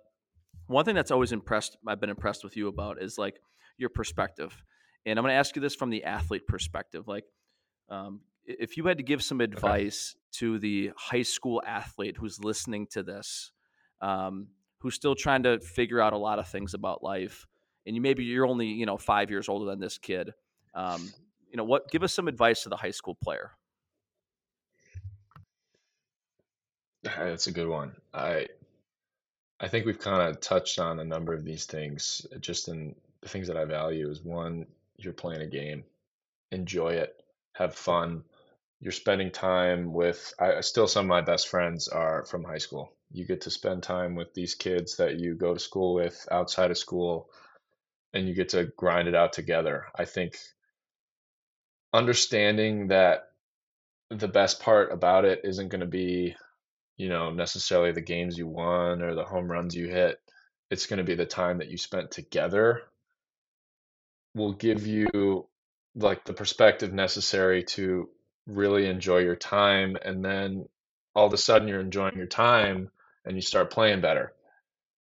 [0.68, 3.40] one thing that's always impressed I've been impressed with you about is like
[3.76, 4.56] your perspective.
[5.04, 7.06] And I'm going to ask you this from the athlete perspective.
[7.06, 7.24] Like,
[7.88, 10.38] um, if you had to give some advice okay.
[10.38, 13.52] to the high school athlete who's listening to this,
[14.00, 14.48] um,
[14.78, 17.46] who's still trying to figure out a lot of things about life,
[17.86, 20.32] and you maybe you're only you know five years older than this kid,
[20.74, 21.10] um,
[21.50, 21.90] you know what?
[21.90, 23.52] Give us some advice to the high school player.
[27.02, 27.92] That's a good one.
[28.12, 28.46] I
[29.58, 32.26] I think we've kind of touched on a number of these things.
[32.40, 35.84] Just in the things that I value is one, you're playing a game,
[36.50, 37.22] enjoy it,
[37.52, 38.24] have fun.
[38.80, 40.32] You're spending time with.
[40.38, 42.92] I still some of my best friends are from high school.
[43.12, 46.70] You get to spend time with these kids that you go to school with outside
[46.70, 47.28] of school,
[48.12, 49.86] and you get to grind it out together.
[49.94, 50.36] I think
[51.92, 53.30] understanding that
[54.10, 56.36] the best part about it isn't going to be
[57.00, 60.20] you know, necessarily the games you won or the home runs you hit.
[60.70, 62.82] It's going to be the time that you spent together
[64.34, 65.46] will give you
[65.94, 68.10] like the perspective necessary to
[68.46, 70.68] really enjoy your time and then
[71.14, 72.90] all of a sudden you're enjoying your time
[73.30, 74.32] and you start playing better.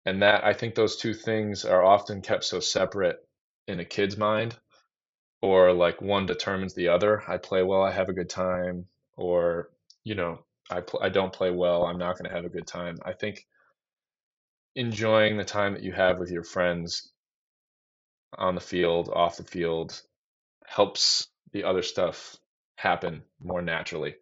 [0.06, 3.26] And that I think those two things are often kept so separate
[3.70, 4.58] in a kid's mind
[5.42, 7.24] or like one determines the other.
[7.26, 9.70] I play well, I have a good time or
[10.04, 12.68] you know, I pl- I don't play well, I'm not going to have a good
[12.68, 12.98] time.
[13.06, 13.48] I think
[14.76, 17.14] enjoying the time that you have with your friends
[18.38, 20.02] on the field, off the field,
[20.66, 22.36] helps the other stuff
[22.76, 24.16] happen more naturally.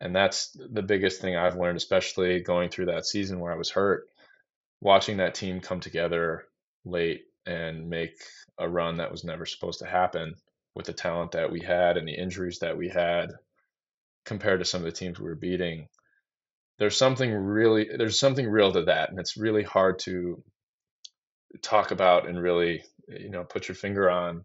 [0.00, 3.70] And that's the biggest thing I've learned, especially going through that season where I was
[3.70, 4.08] hurt,
[4.80, 6.46] watching that team come together
[6.84, 8.14] late and make
[8.58, 10.34] a run that was never supposed to happen
[10.74, 13.32] with the talent that we had and the injuries that we had
[14.24, 15.88] compared to some of the teams we were beating.
[16.78, 20.42] There's something really there's something real to that and it's really hard to
[21.62, 24.44] talk about and really you know put your finger on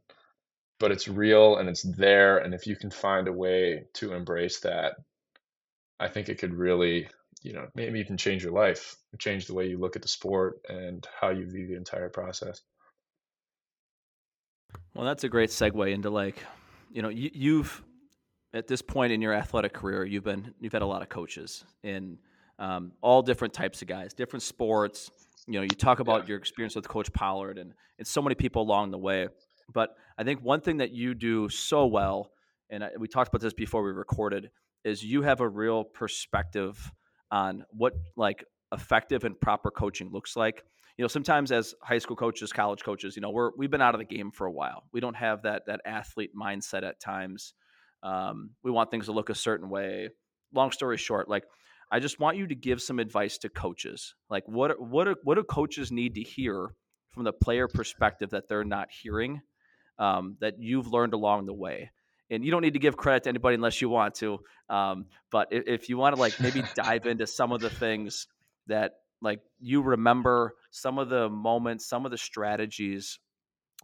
[0.79, 4.59] but it's real and it's there and if you can find a way to embrace
[4.61, 4.95] that
[5.99, 7.07] I think it could really,
[7.41, 10.61] you know, maybe even change your life, change the way you look at the sport
[10.67, 12.61] and how you view the entire process.
[14.93, 16.43] Well, that's a great segue into like,
[16.91, 17.83] you know, you, you've
[18.53, 21.65] at this point in your athletic career, you've been you've had a lot of coaches
[21.83, 22.17] in
[22.59, 25.11] um, all different types of guys, different sports.
[25.47, 26.29] You know, you talk about yeah.
[26.29, 29.27] your experience with Coach Pollard and and so many people along the way.
[29.73, 32.31] But I think one thing that you do so well,
[32.69, 34.49] and I, we talked about this before we recorded,
[34.85, 36.91] is you have a real perspective
[37.31, 40.63] on what like effective and proper coaching looks like.
[40.97, 43.95] You know, sometimes as high school coaches, college coaches, you know, we're we've been out
[43.95, 44.83] of the game for a while.
[44.93, 47.53] We don't have that that athlete mindset at times.
[48.03, 50.09] Um, we want things to look a certain way.
[50.53, 51.43] Long story short, like
[51.91, 54.15] I just want you to give some advice to coaches.
[54.29, 56.69] Like what what what do coaches need to hear
[57.09, 59.41] from the player perspective that they're not hearing
[59.97, 61.91] um, that you've learned along the way?
[62.29, 64.39] And you don't need to give credit to anybody unless you want to.
[64.69, 68.27] Um, but if, if you want to like maybe dive into some of the things
[68.67, 73.19] that like you remember, some of the moments, some of the strategies.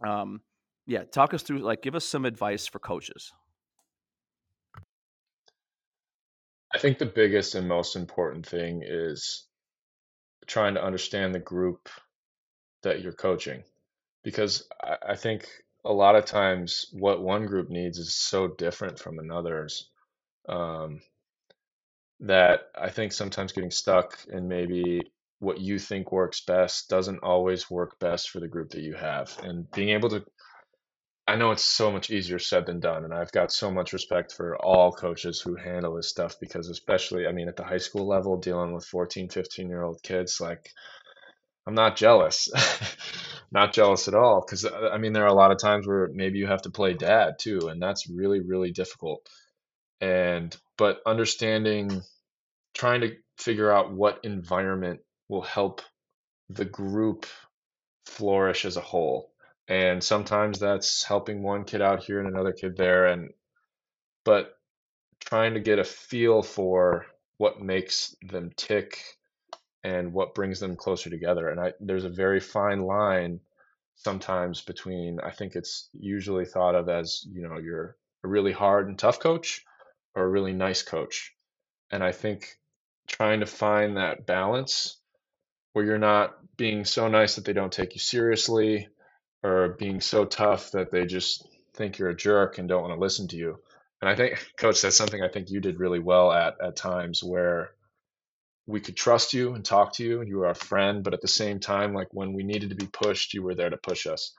[0.06, 0.40] Um,
[0.86, 3.32] yeah, talk us through like give us some advice for coaches.
[6.74, 9.44] I think the biggest and most important thing is
[10.46, 11.88] trying to understand the group
[12.82, 13.62] that you're coaching.
[14.24, 15.48] Because I, I think
[15.84, 19.90] a lot of times what one group needs is so different from another's
[20.48, 21.00] um,
[22.20, 25.00] that I think sometimes getting stuck in maybe
[25.40, 29.36] what you think works best doesn't always work best for the group that you have.
[29.42, 30.24] And being able to
[31.26, 34.32] I know it's so much easier said than done, and I've got so much respect
[34.32, 38.06] for all coaches who handle this stuff because, especially, I mean, at the high school
[38.06, 40.70] level, dealing with 14, 15 year old kids, like,
[41.66, 42.48] I'm not jealous,
[43.52, 44.42] not jealous at all.
[44.44, 46.70] Because, uh, I mean, there are a lot of times where maybe you have to
[46.70, 49.28] play dad too, and that's really, really difficult.
[50.00, 52.02] And, but understanding,
[52.74, 55.82] trying to figure out what environment will help
[56.48, 57.26] the group
[58.06, 59.32] flourish as a whole
[59.68, 63.30] and sometimes that's helping one kid out here and another kid there and
[64.24, 64.54] but
[65.20, 67.06] trying to get a feel for
[67.38, 68.98] what makes them tick
[69.84, 73.40] and what brings them closer together and I, there's a very fine line
[73.96, 78.88] sometimes between i think it's usually thought of as you know you're a really hard
[78.88, 79.64] and tough coach
[80.14, 81.34] or a really nice coach
[81.90, 82.56] and i think
[83.08, 84.98] trying to find that balance
[85.72, 88.88] where you're not being so nice that they don't take you seriously
[89.42, 93.00] or being so tough that they just think you're a jerk and don't want to
[93.00, 93.58] listen to you.
[94.00, 97.22] And I think, coach, that's something I think you did really well at at times
[97.22, 97.70] where
[98.66, 101.20] we could trust you and talk to you and you were our friend, but at
[101.20, 104.06] the same time, like when we needed to be pushed, you were there to push
[104.06, 104.34] us.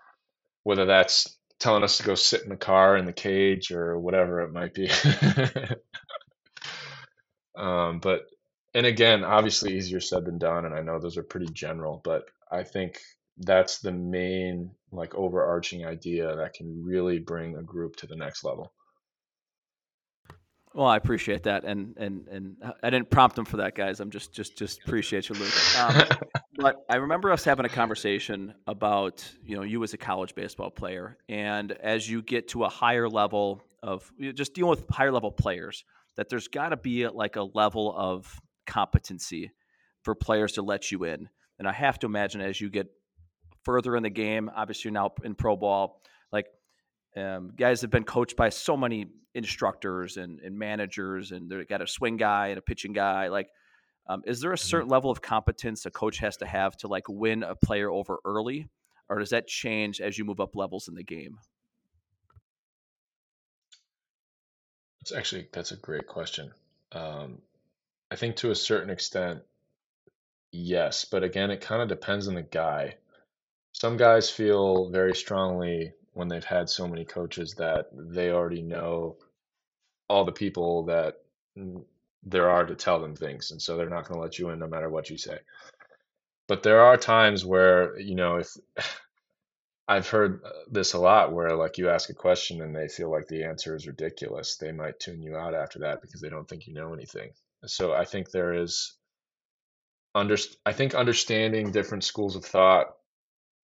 [0.63, 4.41] Whether that's telling us to go sit in the car in the cage or whatever
[4.41, 4.89] it might be.
[7.57, 8.21] um, but
[8.73, 12.23] and again, obviously easier said than done, and I know those are pretty general, but
[12.51, 12.99] I think
[13.37, 18.43] that's the main like overarching idea that can really bring a group to the next
[18.43, 18.73] level.
[20.75, 23.99] Well, I appreciate that, and and and I didn't prompt him for that, guys.
[23.99, 25.77] I'm just just just appreciate you, Luke.
[25.77, 26.01] Um,
[26.57, 30.71] but I remember us having a conversation about you know you as a college baseball
[30.71, 35.31] player, and as you get to a higher level of just dealing with higher level
[35.31, 39.51] players, that there's got to be like a level of competency
[40.01, 41.29] for players to let you in.
[41.59, 42.87] And I have to imagine as you get
[43.63, 44.49] further in the game.
[44.55, 46.01] Obviously, now in pro ball,
[46.31, 46.47] like
[47.15, 51.81] um, guys have been coached by so many instructors and, and managers, and they got
[51.81, 53.29] a swing guy and a pitching guy.
[53.29, 53.49] Like,
[54.07, 54.67] um, is there a mm-hmm.
[54.67, 58.19] certain level of competence a coach has to have to like win a player over
[58.25, 58.69] early,
[59.09, 61.37] or does that change as you move up levels in the game?
[65.01, 66.51] It's actually that's a great question.
[66.91, 67.39] Um,
[68.11, 69.41] I think to a certain extent,
[70.51, 72.95] yes, but again, it kind of depends on the guy
[73.73, 79.17] some guys feel very strongly when they've had so many coaches that they already know
[80.07, 81.15] all the people that
[82.23, 84.59] there are to tell them things and so they're not going to let you in
[84.59, 85.37] no matter what you say.
[86.47, 88.55] But there are times where you know if
[89.87, 93.11] i've heard uh, this a lot where like you ask a question and they feel
[93.11, 96.47] like the answer is ridiculous they might tune you out after that because they don't
[96.47, 97.31] think you know anything.
[97.65, 98.93] So i think there is
[100.15, 102.93] under i think understanding different schools of thought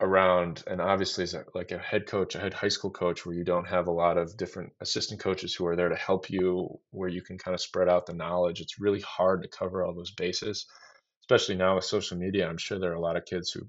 [0.02, 3.36] around and obviously as a, like a head coach a head high school coach where
[3.36, 6.80] you don't have a lot of different assistant coaches who are there to help you
[6.92, 9.94] where you can kind of spread out the knowledge it's really hard to cover all
[9.94, 10.66] those bases
[11.22, 13.62] especially now with social media i'm sure there are a lot of kids who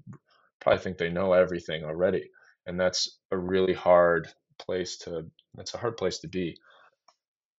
[0.61, 2.29] probably think they know everything already
[2.65, 4.27] and that's a really hard
[4.59, 5.25] place to
[5.55, 6.57] that's a hard place to be.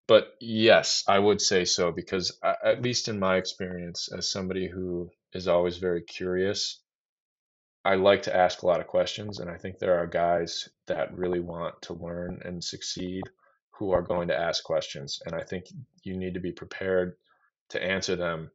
[0.08, 4.68] But yes, I would say so because I, at least in my experience, as somebody
[4.68, 6.81] who is always very curious,
[7.84, 11.18] I like to ask a lot of questions, and I think there are guys that
[11.18, 13.24] really want to learn and succeed
[13.72, 15.66] who are going to ask questions, and I think
[16.04, 17.16] you need to be prepared
[17.70, 18.52] to answer them,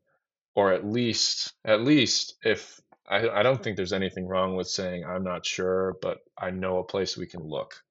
[0.54, 5.04] or at least, at least if I, I don't think there's anything wrong with saying
[5.04, 7.82] I'm not sure, but I know a place we can look,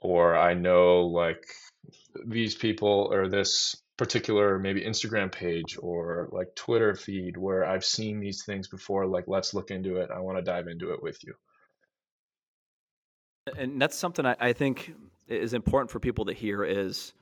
[0.00, 1.44] or I know like
[2.24, 8.20] these people or this particular maybe Instagram page or like Twitter feed where I've seen
[8.20, 9.06] these things before.
[9.06, 10.10] Like, let's look into it.
[10.14, 11.34] I want to dive into it with you.
[13.56, 14.92] And that's something I, I think
[15.28, 17.12] is important for people to hear is,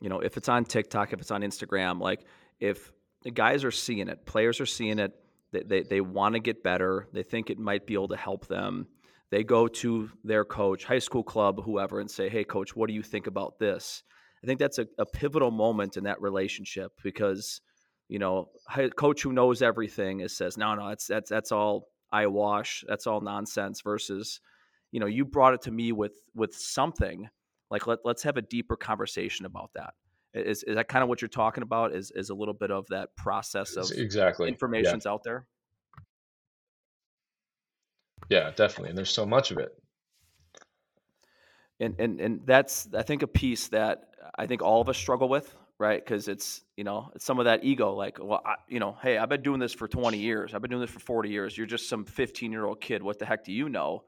[0.00, 2.24] you know, if it's on TikTok, if it's on Instagram, like
[2.58, 2.92] if
[3.22, 5.12] the guys are seeing it, players are seeing it,
[5.52, 8.46] they, they, they want to get better, they think it might be able to help
[8.46, 8.88] them.
[9.30, 12.94] They go to their coach, high school club, whoever, and say, Hey, coach, what do
[12.94, 14.02] you think about this?
[14.42, 17.60] I think that's a, a pivotal moment in that relationship because,
[18.08, 21.88] you know, a coach who knows everything is says, no, no, that's that's that's all
[22.10, 23.82] eyewash, that's all nonsense.
[23.82, 24.40] Versus,
[24.92, 27.28] you know, you brought it to me with with something
[27.70, 29.94] like let let's have a deeper conversation about that.
[30.32, 31.94] Is is that kind of what you're talking about?
[31.94, 35.12] Is is a little bit of that process of exactly information's yeah.
[35.12, 35.46] out there?
[38.28, 38.90] Yeah, definitely.
[38.90, 39.72] And there's so much of it.
[41.80, 45.28] And and and that's I think a piece that I think all of us struggle
[45.28, 46.02] with, right?
[46.04, 49.18] Because it's you know it's some of that ego, like, well, I, you know, hey,
[49.18, 51.56] I've been doing this for 20 years, I've been doing this for 40 years.
[51.56, 53.02] You're just some 15 year old kid.
[53.02, 54.04] What the heck do you know?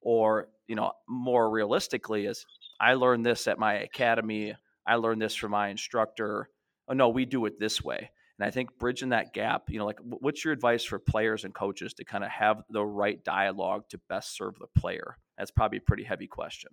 [0.00, 2.46] Or you know, more realistically, is
[2.80, 4.54] I learned this at my academy.
[4.86, 6.48] I learned this from my instructor.
[6.88, 8.10] Oh no, we do it this way.
[8.38, 11.54] And I think bridging that gap, you know, like what's your advice for players and
[11.54, 15.16] coaches to kind of have the right dialogue to best serve the player?
[15.38, 16.70] That's probably a pretty heavy question.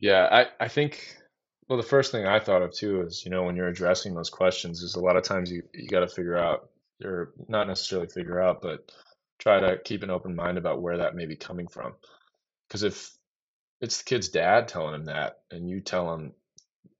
[0.00, 1.16] Yeah, I, I think
[1.68, 4.30] well the first thing I thought of too is, you know, when you're addressing those
[4.30, 6.70] questions is a lot of times you, you gotta figure out
[7.04, 8.92] or not necessarily figure out, but
[9.38, 11.94] try to keep an open mind about where that may be coming from.
[12.68, 13.12] Because if
[13.80, 16.32] it's the kid's dad telling him that and you tell him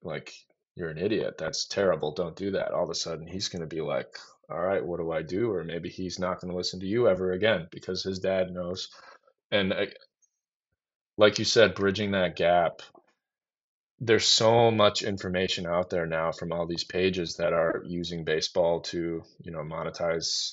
[0.02, 0.32] like
[0.76, 3.80] you're an idiot, that's terrible, don't do that, all of a sudden he's gonna be
[3.82, 4.18] like,
[4.50, 5.52] All right, what do I do?
[5.52, 8.88] Or maybe he's not gonna listen to you ever again because his dad knows.
[9.52, 9.86] And uh,
[11.20, 12.80] like you said, bridging that gap.
[14.00, 18.80] There's so much information out there now from all these pages that are using baseball
[18.80, 20.52] to, you know, monetize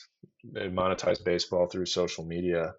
[0.57, 2.73] eh, monetize baseball through social media.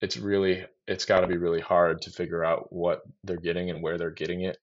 [0.00, 3.82] It's really it's got to be really hard to figure out what they're getting and
[3.82, 4.56] where they're getting it.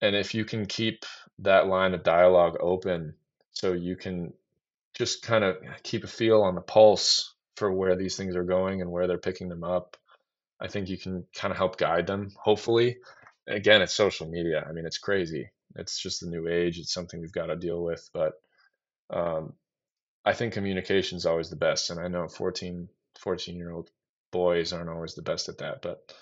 [0.00, 1.04] And if you can keep
[1.40, 3.16] that line of dialogue open
[3.52, 4.32] so you can
[4.94, 8.80] just kind of keep a feel on the pulse for where these things are going
[8.80, 9.98] and where they're picking them up
[10.60, 12.98] I think you can kind of help guide them, hopefully.
[13.48, 14.64] Again, it's social media.
[14.68, 15.50] I mean, it's crazy.
[15.76, 16.78] It's just the new age.
[16.78, 18.08] It's something we've got to deal with.
[18.12, 18.32] But
[19.08, 19.54] um,
[20.24, 21.90] I think communication is always the best.
[21.90, 22.88] And I know 14,
[23.18, 23.90] 14 year old
[24.32, 25.82] boys aren't always the best at that.
[25.82, 26.12] But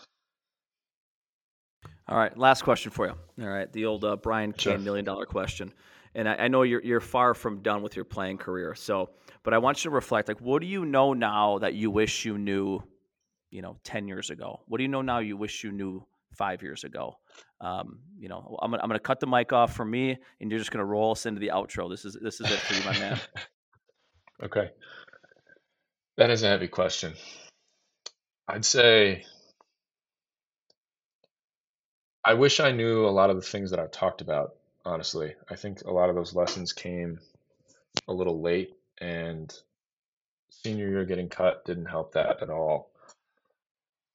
[2.08, 3.14] all right, last question for you.
[3.44, 4.78] All right, the old uh, Brian Cain sure.
[4.78, 5.72] million dollar question.
[6.14, 8.74] And I, I, know you're you're far from done with your playing career.
[8.74, 9.10] So,
[9.42, 10.26] but I want you to reflect.
[10.26, 12.82] Like, what do you know now that you wish you knew
[13.50, 14.60] you know 10 years ago.
[14.66, 17.18] What do you know now you wish you knew five years ago?
[17.60, 20.58] Um, you know I'm gonna, I'm gonna cut the mic off for me and you're
[20.58, 21.90] just gonna roll us into the outro.
[21.90, 23.20] This is this is it for you my man.
[24.40, 24.70] Okay.
[26.16, 27.14] That is a heavy question.
[28.46, 29.24] I'd say
[32.24, 34.54] i wish i knew a lot of the things that i've talked about
[34.88, 35.34] honestly.
[35.50, 37.20] I think a lot of those lessons came
[38.08, 39.52] a little late and
[40.50, 42.90] senior year getting cut didn't help that at all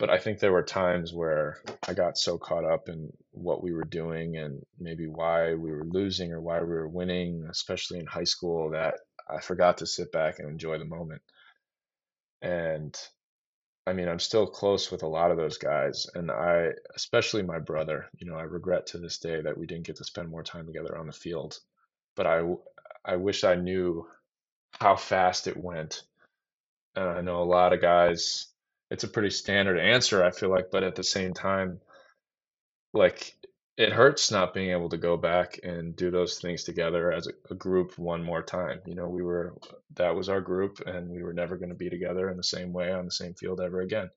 [0.04, 3.72] but I think there were times where I got so caught up in what we
[3.72, 8.06] were doing and maybe why we were losing or why we were winning, especially in
[8.06, 8.96] high school, that
[9.30, 11.22] I forgot to sit back and enjoy the moment.
[12.42, 12.94] And
[13.88, 17.60] I mean, I'm still close with a lot of those guys, and I, especially my
[17.60, 20.44] brother, you know, I regret to this day that we didn't get to spend more
[20.44, 21.58] time together on the field.
[22.18, 22.42] But I,
[23.06, 24.06] I wish I knew
[24.82, 26.04] how fast it went.
[26.94, 28.53] I know a lot of guys
[28.94, 31.82] it's a pretty standard answer, I feel like, but at the same time,
[32.94, 33.36] like
[33.76, 37.56] it hurts not being able to go back and do those things together as a,
[37.56, 38.82] group one more time.
[38.86, 39.56] You know, we were
[39.96, 42.72] that was our group and we were never going to be together in the same
[42.72, 44.12] way on the same field ever again.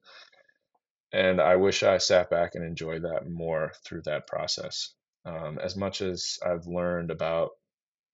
[1.11, 4.93] And I wish I sat back and enjoyed that more through that process.
[5.25, 7.53] Um, as much as I've learned about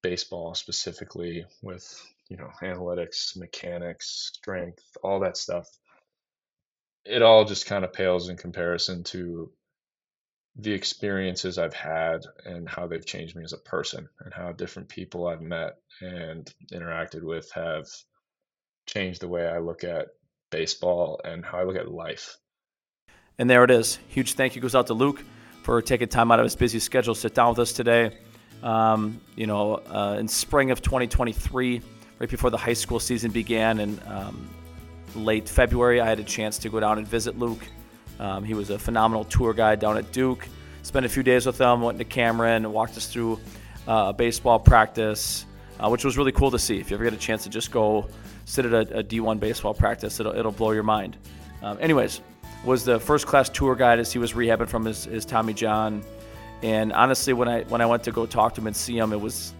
[0.01, 1.85] baseball specifically with
[2.29, 5.67] you know analytics, mechanics, strength, all that stuff
[7.05, 9.51] it all just kind of pales in comparison to
[10.57, 14.89] the experiences I've had and how they've changed me as a person and how different
[14.89, 17.87] people I've met and interacted with have
[18.87, 20.09] changed the way I look at
[20.51, 22.37] baseball and how I look at life.
[23.39, 23.99] And there it is.
[24.09, 25.25] Huge thank you goes out to Luke
[25.63, 28.17] for taking time out of his busy schedule to sit down with us today.
[28.63, 31.81] Um, you know, uh, in spring of 2023,
[32.19, 34.49] right before the high school season began, and um,
[35.15, 37.61] late February, I had a chance to go down and visit Luke.
[38.19, 40.49] Um, he was a phenomenal tour guide down at Duke.
[40.83, 43.39] Spent a few days with him, went to Cameron, walked us through
[43.87, 45.47] uh, baseball practice,
[45.79, 46.79] uh, which was really cool to see.
[46.79, 48.09] If you ever get a chance to just go
[48.45, 51.17] sit at a a D1 baseball practice, it'll, it'll blow your mind.
[51.63, 52.21] Um, anyways,
[52.65, 56.03] was the first class tour guide as he was rehabbing from his, his Tommy John.
[56.63, 59.13] And honestly, when I when I went to go talk to him and see him,
[59.13, 59.53] it was,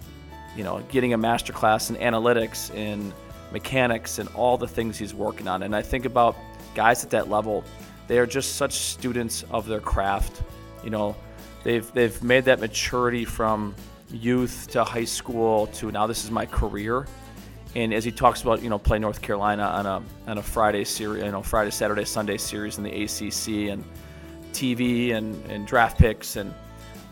[0.57, 3.13] you know, getting a master class in analytics and
[3.53, 5.63] mechanics and all the things he's working on.
[5.63, 6.37] And I think about
[6.75, 7.65] guys at that level,
[8.09, 10.43] they are just such students of their craft.
[10.83, 11.17] You know,
[11.65, 13.75] they've they've made that maturity from
[14.11, 17.07] youth to high school to now this is my career.
[17.75, 20.85] And as he talks about, you know, play North Carolina on a on a Friday
[20.85, 23.85] series, you know, Friday, Saturday, Sunday series in the ACC and
[24.53, 26.53] TV and, and draft picks and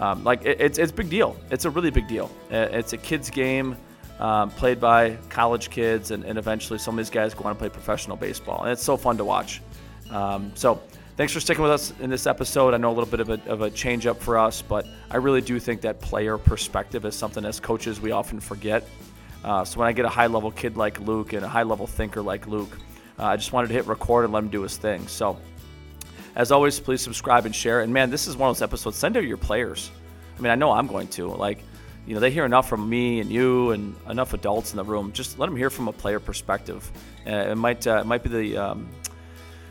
[0.01, 1.37] um, like it, it's it's big deal.
[1.51, 2.31] It's a really big deal.
[2.51, 3.77] It's a kids game
[4.21, 7.59] um, played by college kids, and, and eventually some of these guys go on to
[7.59, 9.63] play professional baseball, and it's so fun to watch.
[10.11, 10.81] Um, so
[11.17, 12.75] thanks for sticking with us in this episode.
[12.75, 15.17] I know a little bit of a, of a change up for us, but I
[15.17, 18.87] really do think that player perspective is something as coaches we often forget.
[19.43, 21.87] Uh, so when I get a high level kid like Luke and a high level
[21.87, 22.79] thinker like Luke,
[23.19, 25.07] uh, I just wanted to hit record and let him do his thing.
[25.09, 25.39] So
[26.37, 27.81] as always, please subscribe and share.
[27.81, 28.99] And man, this is one of those episodes.
[28.99, 29.91] Send to your players.
[30.39, 31.29] I mean, I know I'm going to.
[31.29, 31.65] Like,
[32.11, 35.13] you know, they hear enough from me and you and enough adults in the room.
[35.13, 36.91] Just let them hear from a player perspective.
[37.25, 38.89] Uh, it might uh, it might be the um,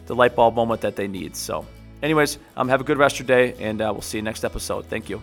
[0.05, 1.35] the light bulb moment that they need.
[1.35, 1.65] So,
[2.01, 4.45] anyways, um, have a good rest of your day, and uh, we'll see you next
[4.45, 4.85] episode.
[4.85, 5.21] Thank you.